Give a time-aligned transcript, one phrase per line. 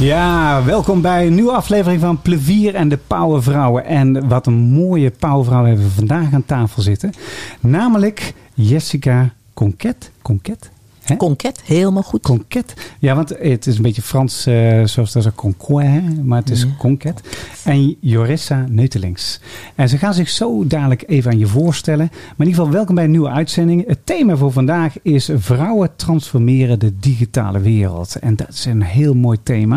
[0.00, 3.84] Ja, welkom bij een nieuwe aflevering van Plevier en de Powervrouwen.
[3.84, 7.12] En wat een mooie powervrouw hebben we vandaag aan tafel zitten.
[7.60, 10.10] Namelijk Jessica Conquet.
[10.22, 10.70] Conquet?
[11.10, 11.16] Hè?
[11.16, 12.22] Conquet, helemaal goed.
[12.22, 12.74] Conquet.
[12.98, 16.66] Ja, want het is een beetje Frans, eh, zoals dat is Conquet, maar het is
[16.78, 17.20] Conquet.
[17.64, 19.40] En Jorissa Neutelings.
[19.74, 22.08] En ze gaan zich zo dadelijk even aan je voorstellen.
[22.10, 23.86] Maar in ieder geval, welkom bij een nieuwe uitzending.
[23.86, 28.16] Het thema voor vandaag is vrouwen transformeren de digitale wereld.
[28.16, 29.76] En dat is een heel mooi thema.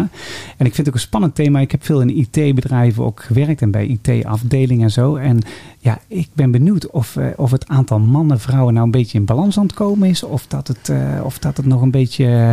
[0.58, 1.60] En ik vind het ook een spannend thema.
[1.60, 5.16] Ik heb veel in IT-bedrijven ook gewerkt en bij IT-afdelingen en zo.
[5.16, 5.42] En
[5.80, 9.26] ja, ik ben benieuwd of, eh, of het aantal mannen vrouwen nou een beetje in
[9.26, 10.24] balans aan het komen is.
[10.24, 12.52] Of dat het, eh, of dat het nog een beetje eh,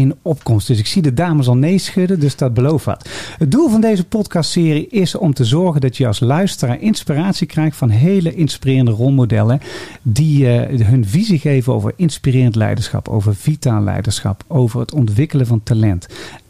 [0.00, 0.66] in opkomst.
[0.66, 3.08] Dus ik zie de dames al nee schudden, dus dat belooft wat.
[3.38, 7.76] Het doel van deze podcastserie is om te zorgen dat je als luisteraar inspiratie krijgt
[7.76, 9.60] van hele inspirerende rolmodellen
[10.02, 15.62] die eh, hun visie geven over inspirerend leiderschap, over vitaal leiderschap, over het ontwikkelen van
[15.62, 16.06] talent.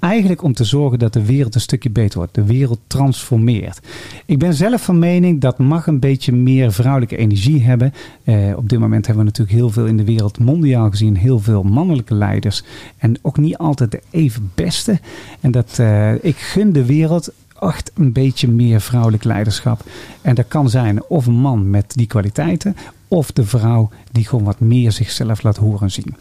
[0.07, 3.81] Eigenlijk om te zorgen dat de wereld een stukje beter wordt, de wereld transformeert.
[4.27, 7.93] Ik ben zelf van mening dat mag een beetje meer vrouwelijke energie hebben.
[8.25, 11.39] Eh, op dit moment hebben we natuurlijk heel veel in de wereld mondiaal gezien, heel
[11.39, 12.63] veel mannelijke leiders
[12.99, 15.01] en ook niet altijd de even beste.
[15.41, 19.85] En dat eh, ik gun de wereld echt een beetje meer vrouwelijk leiderschap.
[20.23, 22.77] En dat kan zijn of een man met die kwaliteiten,
[23.09, 26.15] of de vrouw die gewoon wat meer zichzelf laat horen zien.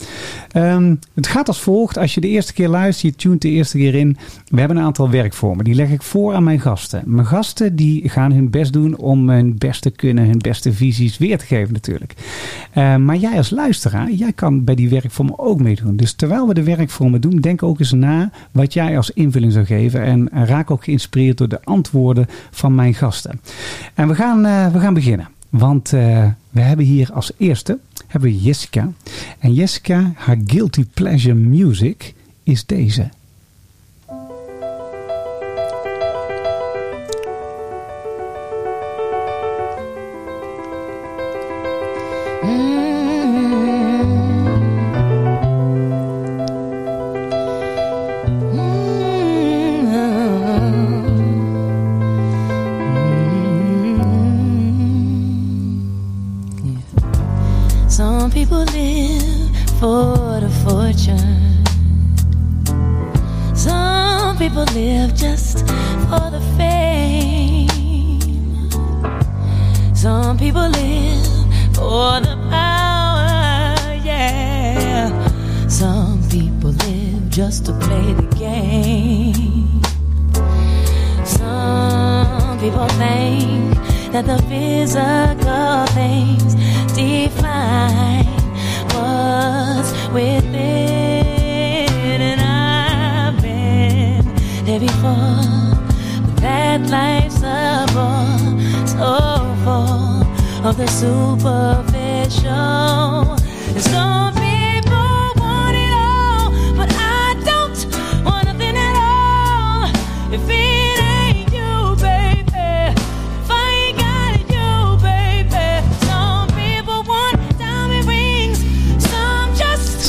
[0.51, 1.97] Ehm, het gaat als volgt.
[1.97, 4.17] Als je de eerste keer luistert, je tunt de eerste keer in.
[4.47, 5.65] We hebben een aantal werkvormen.
[5.65, 7.03] Die leg ik voor aan mijn gasten.
[7.05, 11.37] Mijn gasten die gaan hun best doen om hun beste kunnen, hun beste visies weer
[11.37, 12.13] te geven natuurlijk.
[12.73, 15.95] Ehm, maar jij als luisteraar, jij kan bij die werkvormen ook meedoen.
[15.95, 19.65] Dus terwijl we de werkvormen doen, denk ook eens na wat jij als invulling zou
[19.65, 20.03] geven.
[20.03, 23.41] En raak ook geïnspireerd door de antwoorden van mijn gasten.
[23.93, 25.34] En we gaan, eh, we gaan beginnen.
[25.57, 28.91] Want uh, we hebben hier als eerste hebben we Jessica.
[29.39, 33.09] En Jessica, haar guilty pleasure music is deze.
[82.65, 83.75] People think
[84.11, 86.55] that the physical things
[86.95, 88.25] define
[88.95, 90.61] what's within.
[92.29, 94.25] And I've been
[94.65, 95.75] there before,
[96.25, 100.23] but that life's a bore so full
[100.67, 101.35] of the superficial.
[103.75, 104.34] And some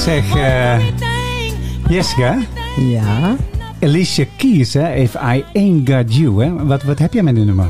[0.06, 0.78] Zeg, want eh,
[1.88, 2.38] Jessica?
[2.76, 3.36] Ja.
[3.82, 4.94] Alicia Keys, hè?
[4.94, 6.42] If I Ain't Got You.
[6.44, 6.64] Hè?
[6.66, 7.66] Wat, wat heb jij met die nummer?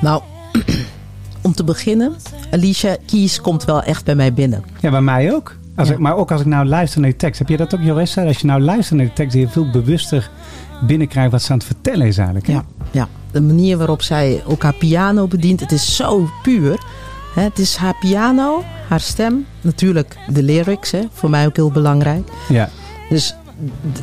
[0.00, 0.22] Nou,
[1.42, 2.14] om te beginnen,
[2.50, 4.64] Alicia Keys komt wel echt bij mij binnen.
[4.80, 5.56] Ja, bij mij ook.
[5.76, 5.94] Als Ja.
[5.94, 7.38] ik, maar ook als ik nou luister naar de tekst.
[7.38, 8.24] Heb je dat ook, Jorissa?
[8.24, 10.30] Als je nou luistert naar de tekst, die je veel bewuster
[10.86, 12.46] binnenkrijgt wat ze aan het vertellen is eigenlijk.
[12.46, 12.52] hè?
[12.52, 13.08] Ja, ja.
[13.30, 16.78] De manier waarop zij ook haar piano bedient, het is zo puur.
[17.44, 22.28] Het is haar piano, haar stem, natuurlijk de lyrics, hè, voor mij ook heel belangrijk.
[22.48, 22.70] Ja.
[23.08, 23.34] Dus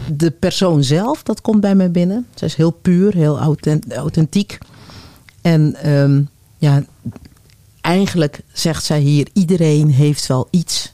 [0.07, 2.27] de persoon zelf, dat komt bij mij binnen.
[2.35, 4.57] Zij is heel puur, heel authent- authentiek.
[5.41, 6.21] En ehm,
[6.57, 6.83] ja,
[7.81, 10.93] eigenlijk zegt zij hier: iedereen heeft wel iets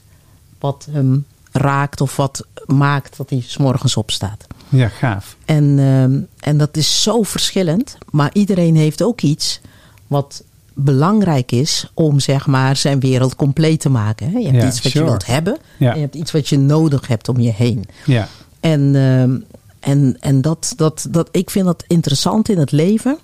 [0.58, 4.46] wat hem raakt of wat maakt dat hij s'morgens opstaat.
[4.68, 5.36] Ja, gaaf.
[5.44, 6.20] En, ehm,
[6.50, 7.98] en dat is zo verschillend.
[8.10, 9.60] Maar iedereen heeft ook iets
[10.06, 10.42] wat
[10.84, 14.30] belangrijk is om zeg maar zijn wereld compleet te maken.
[14.30, 14.38] hè.
[14.38, 15.04] Je hebt iets wat sure.
[15.04, 15.58] je wilt hebben.
[15.78, 17.84] En je hebt iets wat je nodig hebt om je heen.
[18.06, 18.28] Ja,
[18.60, 19.36] En, ehm,
[19.80, 23.18] en, en dat, dat, dat, ik vind dat interessant in het leven.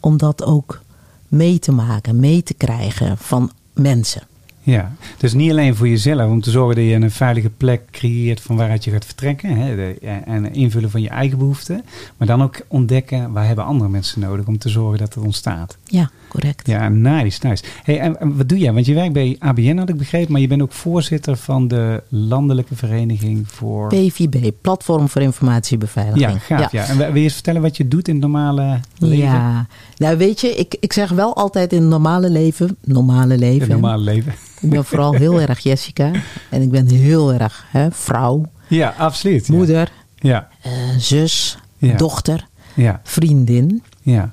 [0.00, 0.80] Om dat ook
[1.28, 4.22] mee te maken, mee te krijgen van mensen.
[4.62, 4.92] ja.
[5.18, 8.56] Dus niet alleen voor jezelf, om te zorgen dat je een veilige plek creëert van
[8.56, 9.56] waaruit je gaat vertrekken.
[9.56, 11.84] Hè, de, en invullen van je eigen behoeften.
[12.16, 15.76] Maar dan ook ontdekken waar hebben andere mensen nodig om te zorgen dat het ontstaat.
[15.84, 16.66] Ja, correct.
[16.66, 17.64] Ja, nice, nice.
[17.82, 18.72] Hey, en, wat doe jij?
[18.72, 22.02] Want je werkt bij ABN, had ik begrepen, maar je bent ook voorzitter van de
[22.08, 23.88] Landelijke Vereniging voor.
[23.88, 26.40] PVB, Platform voor Informatiebeveiliging.
[26.48, 26.72] Ja, gaaf.
[26.72, 26.86] Ja.
[26.88, 29.16] En wil je eens vertellen wat je doet in het normale leven?
[29.18, 29.66] Ja,
[29.96, 33.60] nou weet je, ik, ik zeg wel altijd in het normale leven, normale In leven.
[33.60, 34.32] het normale leven.
[34.60, 36.10] Ik ben vooral heel erg Jessica.
[36.50, 39.48] En ik ben heel erg hè, vrouw, Ja, absoluut.
[39.48, 41.96] moeder, Ja, eh, zus, Ja.
[41.96, 43.82] dochter, ja, vriendin.
[44.10, 44.32] Ja.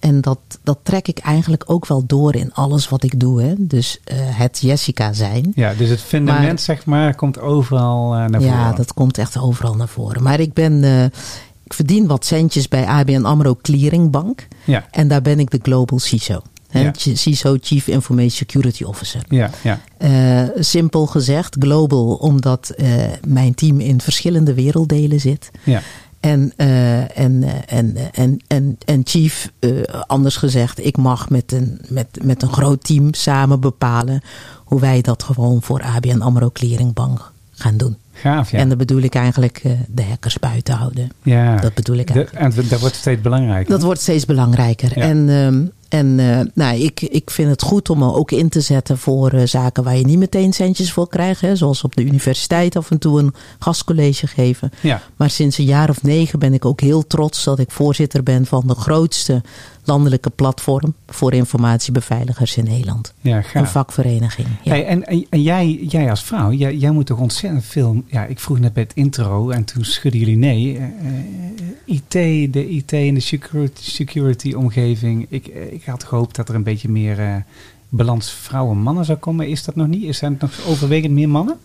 [0.00, 3.42] En dat, dat trek ik eigenlijk ook wel door in alles wat ik doe.
[3.42, 3.54] Hè?
[3.58, 5.52] Dus eh, het Jessica zijn.
[5.54, 8.56] Ja, dus het fundament, Maar- zeg maar, komt overal eh, naar voren.
[8.56, 10.22] Ja, dat komt echt overal naar voren.
[10.22, 11.04] Maar ik ben, eh,
[11.64, 14.48] ik verdien wat centjes bij ABN AMRO Clearingbank.
[14.64, 16.40] Ja, En daar ben ik de Global CISO.
[16.68, 16.80] Hè?
[16.80, 16.90] Ja.
[16.94, 19.22] CISO, Chief Information Security Officer.
[19.28, 19.80] ja, ja.
[20.58, 22.74] Simpel gezegd, global, omdat
[23.26, 25.50] mijn team in verschillende werelddelen zit.
[25.64, 25.82] ja.
[26.26, 29.52] En, eh, en, eh, en, eh, en, en, en chief,
[30.06, 34.20] anders gezegd, ik mag met een, met, met een groot team samen bepalen
[34.64, 37.96] hoe wij dat gewoon voor ABN AMRO Clearingbank gaan doen.
[38.12, 38.58] Gaaf, ja.
[38.58, 41.10] En dan bedoel ik eigenlijk de hackers buiten houden.
[41.22, 41.56] ja.
[41.56, 42.54] Dat bedoel ik De- eigenlijk.
[42.56, 43.70] en dat wordt steeds belangrijker.
[43.70, 44.98] Dat wordt steeds belangrijker.
[44.98, 45.04] Ja.
[45.04, 48.60] En, ehm, en eh, nou, ik, ik vind het goed om me ook in te
[48.60, 51.40] zetten voor eh, zaken waar je niet meteen centjes voor krijgt.
[51.40, 54.70] Hè, zoals op de universiteit af en toe een gastcollege geven.
[54.80, 58.22] Ja, Maar sinds een jaar of negen ben ik ook heel trots dat ik voorzitter
[58.22, 59.42] ben van de grootste
[59.86, 63.14] landelijke platform voor informatiebeveiligers in Nederland.
[63.20, 64.48] ja, Een vakvereniging.
[64.62, 64.70] Ja.
[64.70, 68.02] Hey, en en, en jij, jij als vrouw, jij, jij moet toch ontzettend veel...
[68.06, 70.76] Ja, ik vroeg net bij het intro en toen schudden jullie nee.
[70.76, 70.90] Eh, eh,
[71.84, 75.26] IT, de IT en de security, security omgeving.
[75.28, 77.44] Ik, eh, ik had gehoopt dat er een beetje meer
[77.88, 79.48] balans vrouwen-mannen zou komen.
[79.48, 80.16] Is dat nog niet?
[80.16, 81.58] Zijn het nog overwegend meer mannen?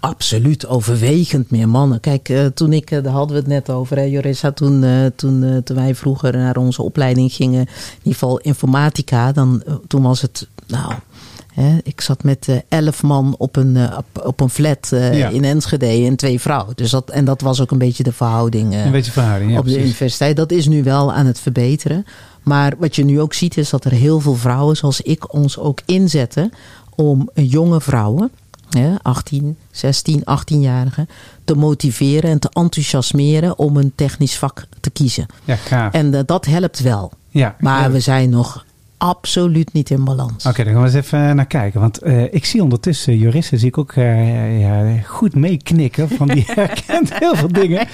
[0.00, 2.00] Absoluut, overwegend meer mannen.
[2.00, 5.06] Kijk, eh, toen ik, eh, daar hadden we het net over, hè, Jorissa, toen, eh,
[5.16, 7.68] toen, toen wij vroeger naar onze opleiding gingen, in
[7.98, 10.92] ieder geval informatica, dan, toen was het, nou,
[11.52, 15.28] hè, ik zat met elf man op een, op, op een flat Ja.
[15.28, 16.76] in Enschede en twee vrouwen.
[16.76, 18.74] Dus dat, en dat was ook een beetje de verhouding.
[18.74, 20.36] Een beetje verhouding, ja op de universiteit.
[20.36, 22.06] Dat is nu wel aan het verbeteren.
[22.42, 25.58] Maar wat je nu ook ziet is dat er heel veel vrouwen zoals ik ons
[25.58, 26.52] ook inzetten
[26.94, 28.30] om jonge vrouwen,
[28.74, 31.08] hè, 18, 16, 18-jarigen,
[31.44, 35.26] te motiveren en te enthousiasmeren om een technisch vak te kiezen.
[35.44, 35.92] Ja, gaaf.
[35.92, 37.12] En eh, dat helpt wel.
[37.28, 37.90] ja, Maar ja.
[37.90, 38.64] we zijn nog
[39.04, 40.46] absoluut niet in balans.
[40.46, 41.80] Oké, dan gaan we eens even naar kijken.
[41.80, 46.08] Want eh, ik zie ondertussen, Jurisse, zie ik ook eh, ja, goed meeknikken.
[46.08, 47.86] Van die herkent heel veel dingen.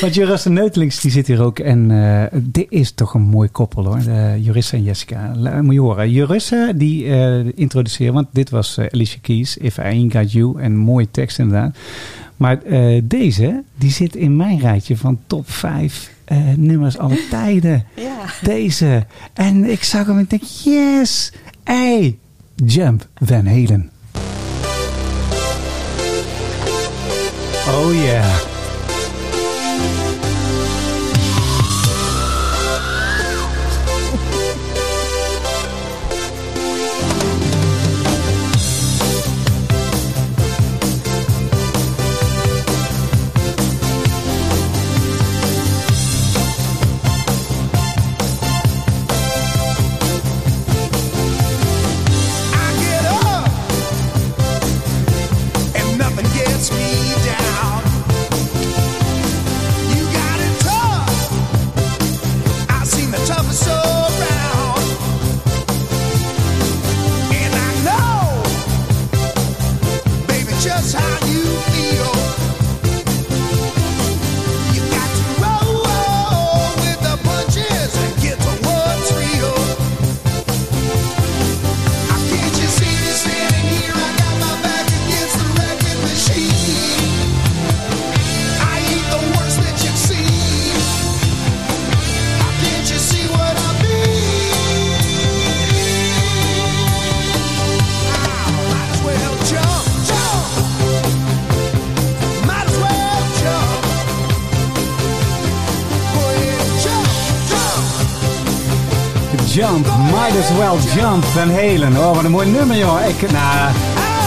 [0.00, 1.58] Want Jurisse Neutelings, die zit hier ook.
[1.58, 4.00] En eh, dit is toch een mooi koppel hoor.
[4.38, 5.32] Jurisse en Jessica.
[5.36, 6.10] La- moet je horen.
[6.10, 8.14] Jurisse, die eh introduceren.
[8.14, 10.60] Want dit was eh, Alicia Keys, If I Ain't Got You.
[10.60, 11.76] En mooie tekst inderdaad.
[12.36, 17.84] Maar eh, deze, die zit in mijn rijtje van top 5 eh, nummers alle tijden.
[17.94, 18.24] Ja.
[18.42, 19.06] Deze.
[19.34, 21.32] En ik zag hem en ik denk, yes!
[21.64, 22.18] Hey!
[22.54, 23.90] Jump Van Halen.
[27.68, 28.53] Oh yeah.
[110.34, 111.96] Might As Well Jump Van Halen.
[111.96, 113.08] Oh, wat een mooi nummer, joh.
[113.08, 113.74] Ik, nou,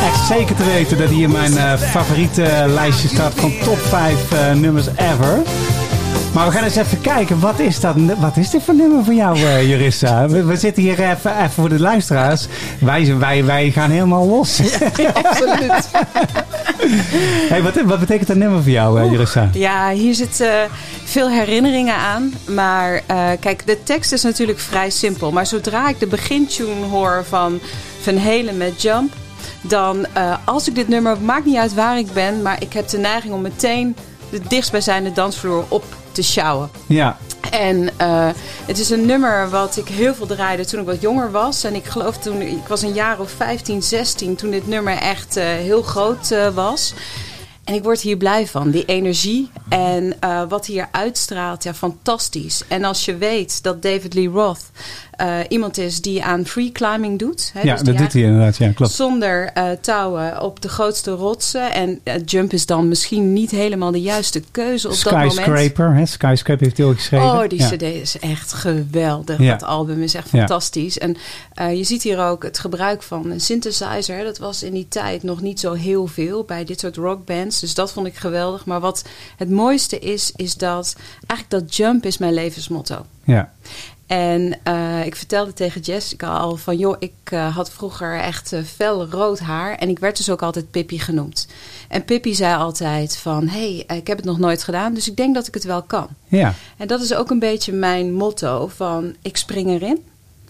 [0.06, 4.32] echt zeker te weten dat hij in mijn uh, favoriete lijstje staat van top 5
[4.34, 5.42] uh, nummers ever.
[6.34, 9.14] Maar we gaan eens even kijken, wat is, dat, wat is dit voor nummer voor
[9.14, 10.28] jou, uh, Jurissa?
[10.28, 12.48] We, we, zitten hier even, even voor de luisteraars.
[12.80, 14.58] Wij, wij, wij gaan helemaal los.
[14.96, 15.90] Ja, absoluut.
[17.52, 19.50] hey, wat, wat betekent dat nummer voor jou, Jurissa?
[19.54, 20.48] Ja, hier uh,
[21.18, 22.34] veel herinneringen aan.
[22.48, 25.32] Maar uh, kijk, de tekst is natuurlijk vrij simpel.
[25.32, 27.60] Maar zodra ik de begintune hoor van
[28.02, 29.14] Van Halen met Jump...
[29.62, 30.08] dan
[30.46, 32.42] als ik dit nummer, maakt niet uit waar ik ben...
[32.42, 33.96] maar ik heb de neiging om meteen
[34.30, 36.70] de dichtstbijzijnde dansvloer op te sjouwen.
[36.88, 37.18] Ja.
[37.52, 38.30] En uh,
[38.66, 41.64] het is een nummer wat ik heel veel draaide toen ik wat jonger was.
[41.64, 45.36] En ik geloof toen, ik was een jaar of 15, 16 toen dit nummer echt
[45.36, 46.94] heel groot was.
[47.68, 52.64] En ik word hier blij van, die energie en uh, wat hier uitstraalt, ja, fantastisch.
[52.68, 54.72] En als je weet dat David Lee Roth
[55.22, 57.52] uh, iemand is die aan free climbing doet.
[57.54, 58.92] Hè, ja, dus dat doet hij inderdaad, ja, klopt.
[58.92, 61.72] Zonder uh, touwen op de grootste rotsen.
[61.72, 65.58] En jump is dan misschien niet helemaal de juiste keuze op Skyscraper, dat moment.
[65.58, 66.06] Skyscraper, hè?
[66.06, 67.26] Skyscraper heeft hij ook geschreven.
[67.26, 67.70] Oh, die ja.
[67.70, 69.40] cd is echt geweldig.
[69.40, 69.52] Ja.
[69.52, 70.98] Dat album is echt fantastisch.
[70.98, 71.18] En
[71.76, 74.24] je ziet hier ook het gebruik van een synthesizer.
[74.24, 77.60] Dat was in die tijd nog niet zo heel veel bij dit soort rockbands.
[77.60, 78.66] Dus dat vond ik geweldig.
[78.66, 79.04] Maar wat
[79.38, 80.96] het mooiste is, is dat
[81.28, 83.06] eigenlijk dat jump is mijn levensmotto.
[83.24, 83.54] Ja.
[84.08, 86.78] En uh, ik vertelde tegen Jessica al van...
[86.78, 89.76] joh, ik uh, had vroeger echt uh, fel rood haar...
[89.76, 91.48] en ik werd dus ook altijd Pippi genoemd.
[91.88, 93.48] En Pippi zei altijd van...
[93.48, 95.82] hé, hey, ik heb het nog nooit gedaan, dus ik denk dat ik het wel
[95.82, 96.08] kan.
[96.28, 96.54] Ja.
[96.78, 99.16] En dat is ook een beetje mijn motto van...
[99.22, 100.04] ik spring erin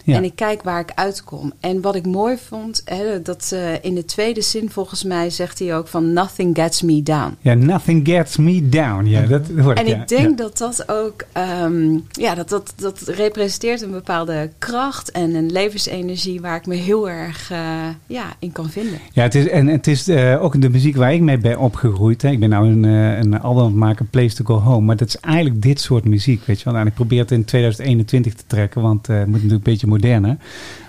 [0.08, 0.16] ja.
[0.16, 1.52] en ik kijk waar ik uitkom.
[1.60, 5.30] En wat ik mooi vond, hè, dat in de tweede zin volgens mij...
[5.30, 6.12] zegt hij ook van...
[6.12, 7.36] nothing gets me down.
[7.40, 9.04] Ja, nothing gets me down.
[9.04, 10.04] Ja, dat hoort En ik, ja.
[10.04, 10.36] denk ja.
[10.36, 11.24] dat dat ook...
[11.62, 16.40] Um, ja, dat, dat, dat representeert een bepaalde kracht en een levensenergie...
[16.40, 17.58] waar ik me heel erg uh,
[18.06, 18.98] ja, in kan vinden.
[19.12, 22.22] Ja, het is, en het is uh, ook de muziek waar ik mee ben opgegroeid.
[22.22, 22.30] Hè.
[22.30, 24.86] Ik ben nou een, een album aan het maken, Place to Go Home.
[24.86, 26.80] Maar dat is eigenlijk dit soort muziek, weet je wel.
[26.80, 30.20] En ik probeer het in 2021 te trekken, want het moet natuurlijk een beetje mulher.
[30.20, 30.38] Né?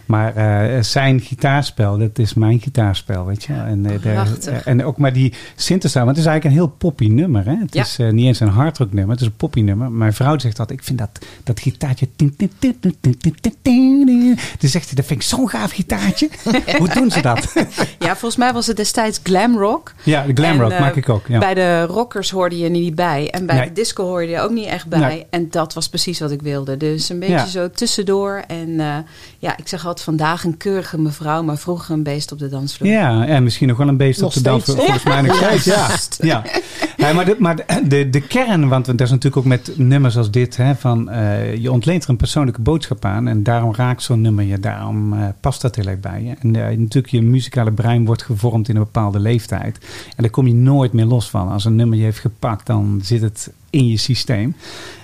[0.10, 3.54] Maar uh, zijn gitaarspel, dat is mijn gitaarspel, weet je.
[3.54, 7.08] En, uh, de, en ook maar die synthesizer, want het is eigenlijk een heel poppy
[7.08, 7.46] nummer.
[7.46, 7.56] Hè?
[7.56, 7.82] Het ja.
[7.82, 9.92] is uh, niet eens een hardrock nummer, het is een poppy nummer.
[9.92, 11.10] Mijn vrouw zegt dat, ik vind dat,
[11.44, 12.08] dat gitaartje...
[12.18, 12.32] Dan
[14.60, 16.30] zegt hij, dat vind ik zo'n gaaf gitaartje.
[16.78, 17.54] Hoe doen ze dat?
[18.00, 19.94] ja, volgens mij was het destijds glam rock.
[20.04, 21.28] Ja, de glam rock maak ik ook.
[21.28, 21.39] Ja.
[21.39, 23.30] Bij de rockers hoorde je niet bij.
[23.30, 23.68] En bij Nee.
[23.68, 25.00] de disco hoorde je ook niet echt bij.
[25.00, 25.25] Nee.
[25.30, 26.78] En dat was precies wat ik wilde.
[26.78, 27.46] Dus een beetje Ja.
[27.46, 28.44] zo tussendoor.
[28.48, 28.70] En
[29.39, 32.89] ja, ik zeg altijd vandaag een keurige mevrouw, maar vroeger een beest op de dansvloer.
[32.89, 34.77] Ja, en misschien nog wel een beest Nog op de dansvloer.
[34.77, 35.89] Volgens mij nog steeds, ja.
[36.18, 36.44] ja.
[36.98, 40.18] ja maar de, maar de, de, de kern, want dat is natuurlijk ook met nummers
[40.18, 44.03] als dit, hè, van uh, je ontleent er een persoonlijke boodschap aan en daarom raakt
[44.03, 46.36] zo'n nummer je, daarom uh, past dat heel erg bij je.
[46.39, 49.77] En uh, natuurlijk, je muzikale brein wordt gevormd in een bepaalde leeftijd.
[50.15, 51.50] En daar kom je nooit meer los van.
[51.50, 54.56] Als een nummer je heeft gepakt, dan zit het in je systeem.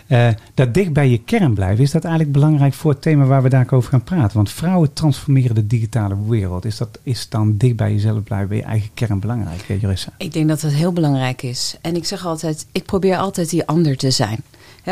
[0.08, 3.44] Uh, dat dicht bij je kern blijven, is dat eigenlijk belangrijk voor het thema waar
[3.44, 4.36] we daar over gaan praten?
[4.36, 6.66] Want vrouwen transformeren de digitale wereld.
[6.66, 10.12] Is dat is dan dicht bij jezelf blijven, bij je eigen kern belangrijk, Jerissa?
[10.18, 11.78] Ik denk dat dat heel belangrijk is.
[11.82, 14.40] En ik zeg altijd, ik probeer altijd die ander te zijn.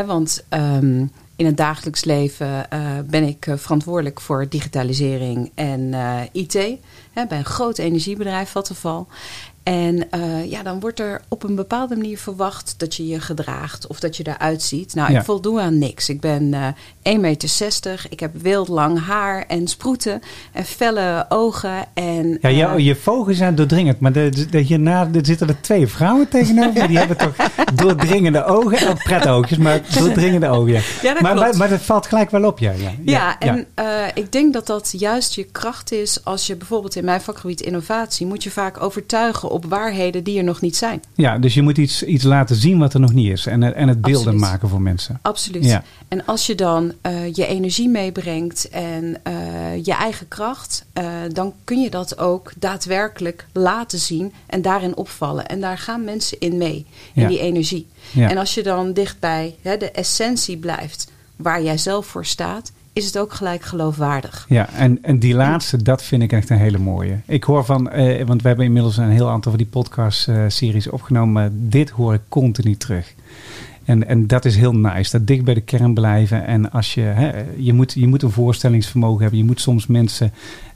[0.06, 2.80] Want um, in het dagelijks leven uh,
[3.10, 5.94] ben ik verantwoordelijk voor digitalisering en
[6.32, 6.54] IT.
[7.14, 9.06] Bij een groot energiebedrijf, Vattenfall.
[9.64, 13.88] En uh, ja, dan wordt er op een bepaalde manier verwacht dat je je gedraagt
[13.88, 14.96] of dat je eruit ziet.
[14.96, 15.20] Nou, Ja.
[15.20, 16.10] ik voldoe aan niks.
[16.10, 16.68] Ik ben uh,
[17.16, 21.86] 1,60 meter, ik heb wild lang haar en sproeten en felle ogen.
[21.94, 25.62] En, Ja, je, uh, je vogels zijn doordringend, maar de, de, hierna er zitten er
[25.62, 26.88] twee vrouwen tegenover.
[26.88, 27.36] Die hebben toch
[27.84, 28.88] doordringende ogen.
[28.88, 30.72] Oh, pretoogjes, maar doordringende ogen.
[30.72, 30.82] Ja.
[31.02, 31.48] Ja, dat maar, klopt.
[31.48, 32.72] maar, maar dat valt gelijk wel op, ja.
[32.72, 33.68] Ja, Ja, en
[34.14, 38.26] ik denk dat dat juist je kracht is als je bijvoorbeeld in mijn vakgebied innovatie
[38.26, 41.02] moet je vaak overtuigen op waarheden die er nog niet zijn.
[41.16, 43.46] ja, dus je moet iets, iets laten zien wat er nog niet is.
[43.46, 44.40] En, en het beelden Absoluut.
[44.40, 45.20] maken voor mensen.
[45.22, 45.66] Absoluut.
[45.66, 45.84] Ja.
[46.08, 51.54] En als je dan uh, je energie meebrengt en uh, je eigen kracht, uh, dan
[51.64, 55.48] kun je dat ook daadwerkelijk laten zien en daarin opvallen.
[55.48, 57.28] En daar gaan mensen in mee, in Ja.
[57.28, 57.88] die energie.
[58.12, 58.30] Ja.
[58.30, 63.06] En als je dan dichtbij hè, de essentie blijft waar jij zelf voor staat, is
[63.06, 64.46] het ook gelijk geloofwaardig.
[64.50, 67.20] Ja, en, en die laatste, dat vind ik echt een hele mooie.
[67.26, 71.34] Ik hoor van, eh, want we hebben inmiddels een heel aantal van die podcast-series opgenomen.
[71.34, 73.14] maar Dit hoor ik continu terug.
[73.86, 75.12] En, en dat is heel nice.
[75.18, 76.46] Dat dicht bij de kern blijven.
[76.46, 79.40] En als je, hè, je, moet, je moet een voorstellingsvermogen hebben.
[79.40, 80.32] Je moet soms mensen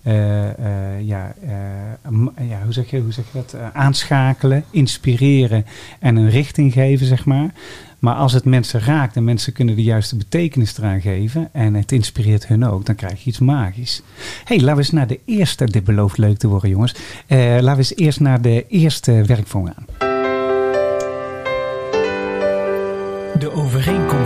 [0.08, 3.56] eh, eh, ja, eh, ja, hoe zeg je, hoe zeg je dat?
[3.74, 5.66] Aanschakelen, inspireren
[6.00, 7.54] en een richting geven, zeg maar.
[8.00, 11.92] Maar als het mensen raakt en mensen kunnen de juiste betekenis eraan geven en het
[11.92, 14.02] inspireert hun ook, dan krijg je iets magisch.
[14.44, 15.66] hey, laten we eens naar de eerste.
[15.66, 16.96] Dit belooft leuk te worden, jongens.
[17.28, 20.07] Laten we eens eerst naar de eerste werkvorm gaan.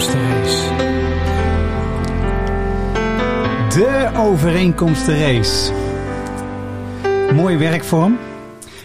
[0.02, 0.76] Overeenkomstenrace.
[3.70, 5.74] De overeenkomstenrace.
[7.34, 8.18] Mooie werkvorm.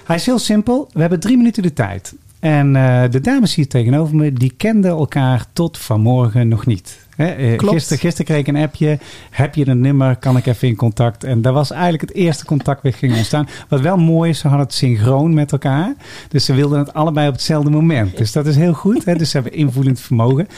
[0.05, 0.89] Hij is heel simpel.
[0.93, 2.15] We hebben drie minuten de tijd.
[2.41, 7.06] En eh, de dames hier tegenover me, die kenden elkaar tot vanmorgen nog niet.
[7.17, 7.59] Hè, eh.
[7.59, 8.99] Gisteren, gisteren kreeg ik een appje.
[9.31, 10.17] Heb je een nummer?
[10.17, 11.25] Kan ik even in contact?
[11.25, 13.49] En dat was eigenlijk het eerste contact dat ging ontstaan.
[13.69, 15.95] Wat wel mooi is, ze hadden het synchroon met elkaar.
[16.29, 18.17] Dus ze wilden het allebei op hetzelfde moment.
[18.17, 19.05] Dus dat is heel goed.
[19.05, 19.15] Hè?
[19.15, 20.49] Dus ze hebben invoelend vermogen.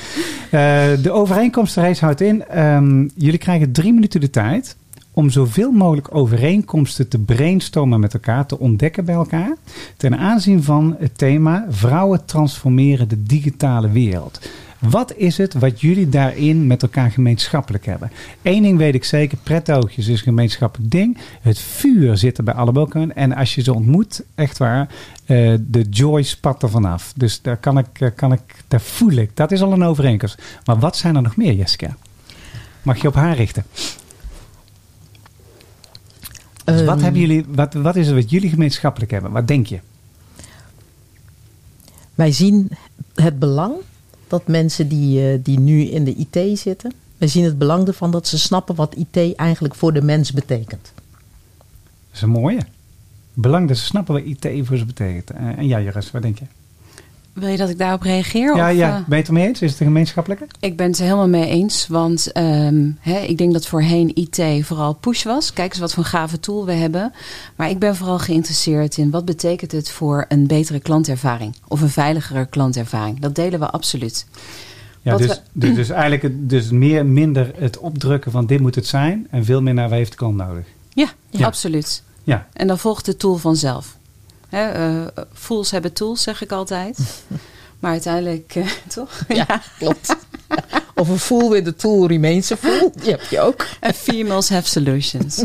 [0.50, 0.60] Eh,
[1.02, 2.44] de overeenkomstenrace houdt in.
[2.44, 4.76] ehm, jullie krijgen drie minuten de tijd
[5.12, 9.56] om zoveel mogelijk overeenkomsten te brainstormen met elkaar, te ontdekken bij elkaar,
[9.96, 14.40] ten aanzien van het thema vrouwen transformeren de digitale wereld.
[14.78, 18.10] Wat is het wat jullie daarin met elkaar gemeenschappelijk hebben?
[18.42, 21.18] Eén ding weet ik zeker, prettoogjes is een gemeenschappelijk ding.
[21.40, 23.14] Het vuur zit er bij allebei in.
[23.14, 24.88] En als je ze ontmoet, echt waar,
[25.24, 27.12] eh, de joy spat er vanaf.
[27.16, 29.36] Dus daar kan ik, eh, kan ik, daar voel ik.
[29.36, 30.42] Dat is al een overeenkomst.
[30.64, 31.96] Maar wat zijn er nog meer, Jessica?
[32.82, 33.64] Mag je op haar richten?
[36.64, 39.30] Dus wat, Ehm, hebben jullie, wat, wat is het wat jullie gemeenschappelijk hebben?
[39.30, 39.80] Wat denk je?
[42.14, 42.70] Wij zien
[43.14, 43.74] het belang
[44.30, 48.10] dat mensen die, eh, die nu in de IT zitten, wij zien het belang ervan
[48.10, 50.92] dat ze snappen wat IT eigenlijk voor de mens betekent.
[50.94, 52.60] Dat is een mooie.
[53.34, 55.30] Belang dat ze snappen wat IT voor ze betekent.
[55.30, 56.44] Eh, en jij, Joris, wat denk je?
[57.38, 58.56] Wil je dat ik daarop reageer?
[58.56, 58.88] ja, of, ja.
[58.88, 59.62] eh, ben je het ermee eens?
[59.62, 60.46] Is het een gemeenschappelijke?
[60.60, 61.86] Ik ben het er helemaal mee eens.
[61.86, 62.90] Want ehm,
[63.26, 65.52] ik denk dat voorheen IT vooral push was.
[65.52, 67.12] Kijk eens wat voor een gave tool we hebben.
[67.56, 71.54] Maar ik ben vooral geïnteresseerd in wat betekent het voor een betere klantervaring.
[71.68, 73.20] Of een veiligere klantervaring.
[73.20, 74.26] Dat delen we absoluut.
[75.02, 78.74] Ja, Wat dus, dus, dus eigenlijk het- dus meer, minder het opdrukken van dit moet
[78.74, 79.26] het zijn.
[79.30, 80.64] En veel meer naar waar heeft de klant nodig.
[80.94, 81.46] Ja, Ja.
[81.46, 82.02] absoluut.
[82.24, 83.96] Ja, En dan volgt de tool vanzelf.
[84.48, 86.98] Hè, eh, fools hebben tools, zeg ik altijd.
[87.78, 89.20] Maar uiteindelijk, eh, toch?
[89.28, 90.16] Ja, klopt.
[90.94, 92.92] Of een fool with a tool remains a fool.
[93.02, 93.66] Die heb je ook.
[93.80, 95.44] En females have solutions.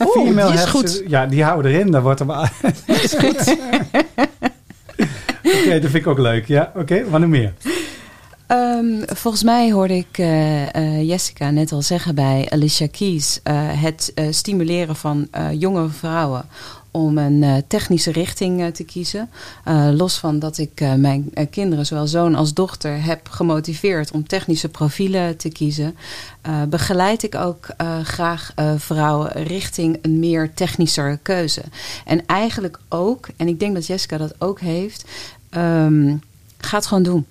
[0.00, 1.02] Oeh, Female die is goed.
[1.06, 1.90] ja, die houden erin.
[1.90, 2.52] Dan wordt er maar...
[2.86, 3.56] is goed.
[5.42, 6.46] Oké, dat vind ik ook leuk.
[6.46, 7.10] Ja, oké.
[7.10, 7.54] wat nog meer?
[8.46, 13.40] Ehm, volgens mij hoorde ik eh, Jessica net al zeggen bij Alicia Keys...
[13.76, 16.44] het stimuleren van jonge vrouwen
[16.90, 19.30] om een eh, technische richting eh, te kiezen.
[19.64, 24.68] Eh, los van dat ik mijn kinderen, zowel zoon als dochter, heb gemotiveerd om technische
[24.68, 25.96] profielen te kiezen,
[26.68, 27.66] begeleid ik ook
[28.02, 31.62] graag vrouwen richting een meer technischer keuze.
[32.04, 35.04] En eigenlijk ook, en ik denk dat Jessica dat ook heeft,
[35.50, 36.16] ehm,
[36.58, 37.26] ga het gewoon doen.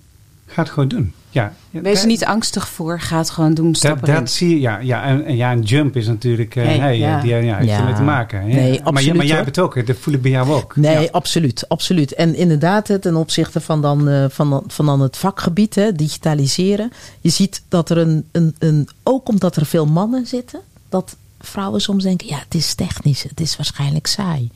[0.46, 1.12] Ga het gewoon doen.
[1.30, 1.52] Ja.
[1.70, 3.00] Wees er niet angstig voor.
[3.00, 3.74] Ga het gewoon doen.
[3.74, 4.78] Stap Dat, zie je, ja.
[4.78, 7.20] ja en, en ja, een jump is natuurlijk, eh Hey, hey, ja.
[7.20, 7.78] die ja, heeft Ja.
[7.78, 8.40] ermee te maken.
[8.40, 8.46] hè.
[8.46, 9.44] Nee, maar, je- absoluut, maar jij hoor.
[9.44, 10.76] hebt het ook, dat voel ik bij jou ook.
[10.76, 11.08] Nee, Ja.
[11.10, 12.12] absoluut, absoluut.
[12.14, 16.92] En inderdaad, ten opzichte van dan, eh, van, dan- van dan het vakgebied, hè, digitaliseren.
[17.20, 21.80] Je ziet dat er een, een, een, ook omdat er veel mannen zitten, dat vrouwen
[21.80, 24.50] soms denken, ja, het is technisch, het is waarschijnlijk saai.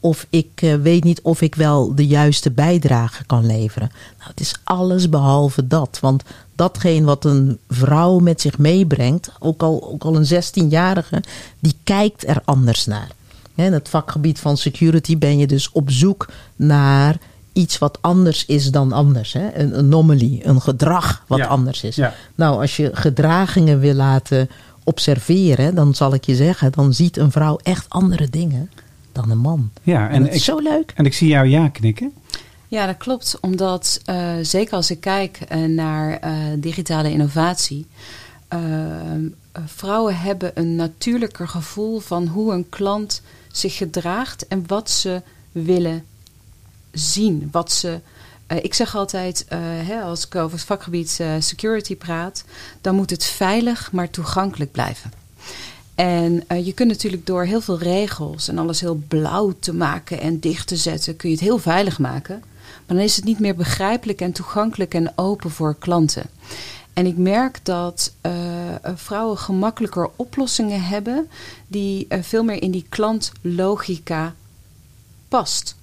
[0.00, 3.90] Of ik eh, weet niet of ik wel de juiste bijdrage kan leveren.
[4.18, 5.98] Nou, het is alles behalve dat.
[6.00, 6.22] Want
[6.56, 10.28] datgene wat een vrouw met zich meebrengt, ook al, ook al een
[10.68, 11.22] 16-jarige,
[11.58, 13.08] die kijkt er anders naar.
[13.54, 17.16] In het vakgebied van security ben je dus op zoek naar
[17.52, 19.32] iets wat anders is dan anders.
[19.32, 19.54] Hè?
[19.54, 21.96] Een anomaly, een gedrag wat Ja, anders is.
[21.96, 22.14] ja.
[22.34, 24.50] Nou, als je gedragingen wil laten
[24.84, 28.70] observeren, dan zal ik je zeggen, dan ziet een vrouw echt andere dingen
[29.20, 29.70] dan een man.
[29.82, 30.92] Ja, En, en dat is ik, zo leuk.
[30.94, 32.12] en ik zie jou ja knikken.
[32.68, 33.38] Ja, dat klopt.
[33.40, 37.86] Omdat eh, zeker als ik kijk eh, naar eh, digitale innovatie.
[39.66, 46.04] vrouwen hebben een natuurlijker gevoel van hoe een klant zich gedraagt en wat ze willen
[46.92, 47.48] zien.
[47.52, 48.00] Wat ze,
[48.46, 52.44] eh, ik zeg altijd, eh, hè, als ik over het vakgebied eh, security praat,
[52.80, 55.12] dan moet het veilig maar toegankelijk blijven.
[55.98, 60.20] En eh, je kunt natuurlijk door heel veel regels en alles heel blauw te maken
[60.20, 62.38] en dicht te zetten, kun je het heel veilig maken.
[62.86, 66.26] Maar dan is het niet meer begrijpelijk en toegankelijk en open voor klanten.
[66.92, 68.32] En ik merk dat eh,
[68.94, 71.28] vrouwen gemakkelijker oplossingen hebben
[71.66, 74.34] die eh, veel meer in die klantlogica
[75.28, 75.76] past.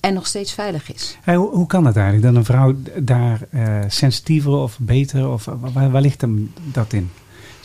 [0.00, 1.18] en nog steeds veilig is.
[1.24, 2.26] Hoe, hoe kan dat eigenlijk?
[2.26, 3.40] Dat een vrouw daar
[3.88, 7.10] sensitiever of beter, of waar, waar ligt hem dat in?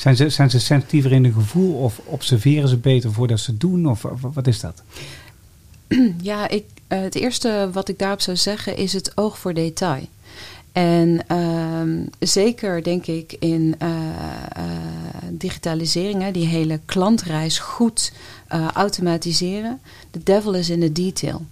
[0.02, 3.90] Zijn ze, zijn ze sensitiever in hun gevoel of observeren ze beter voordat ze doen?
[3.90, 4.82] Of wa- wat is dat?
[6.22, 10.08] Ja, ik, eh, het eerste wat ik daarop zou zeggen is het oog voor detail.
[10.72, 13.90] En ehm, zeker denk ik in eh,
[14.52, 14.64] eh,
[15.30, 18.14] digitalisering, hè, die hele klantreis goed
[18.74, 19.80] automatiseren.
[20.12, 21.46] De devil is in the detail.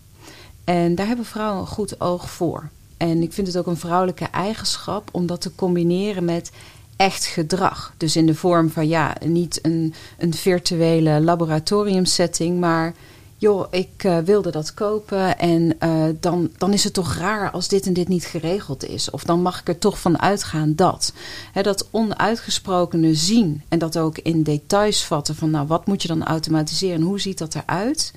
[0.64, 2.70] En daar hebben vrouwen een goed oog voor.
[2.98, 6.52] En ik vind het ook een vrouwelijke eigenschap om dat te combineren met
[7.00, 7.94] echt gedrag.
[7.98, 12.94] Dus in de vorm van ja, niet een, een virtuele laboratoriumsetting, maar
[13.38, 17.68] joh, ik eh, wilde dat kopen en eh, dan, dan is het toch raar als
[17.68, 19.10] dit en dit niet geregeld is.
[19.10, 21.14] Of dan mag ik er toch van uitgaan dat.
[21.62, 26.24] Dat onuitgesprokene zien en dat ook in details vatten van nou, wat moet je dan
[26.24, 28.14] automatiseren en hoe ziet dat eruit?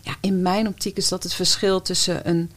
[0.00, 2.50] Ja, in mijn optiek is dat het verschil tussen een,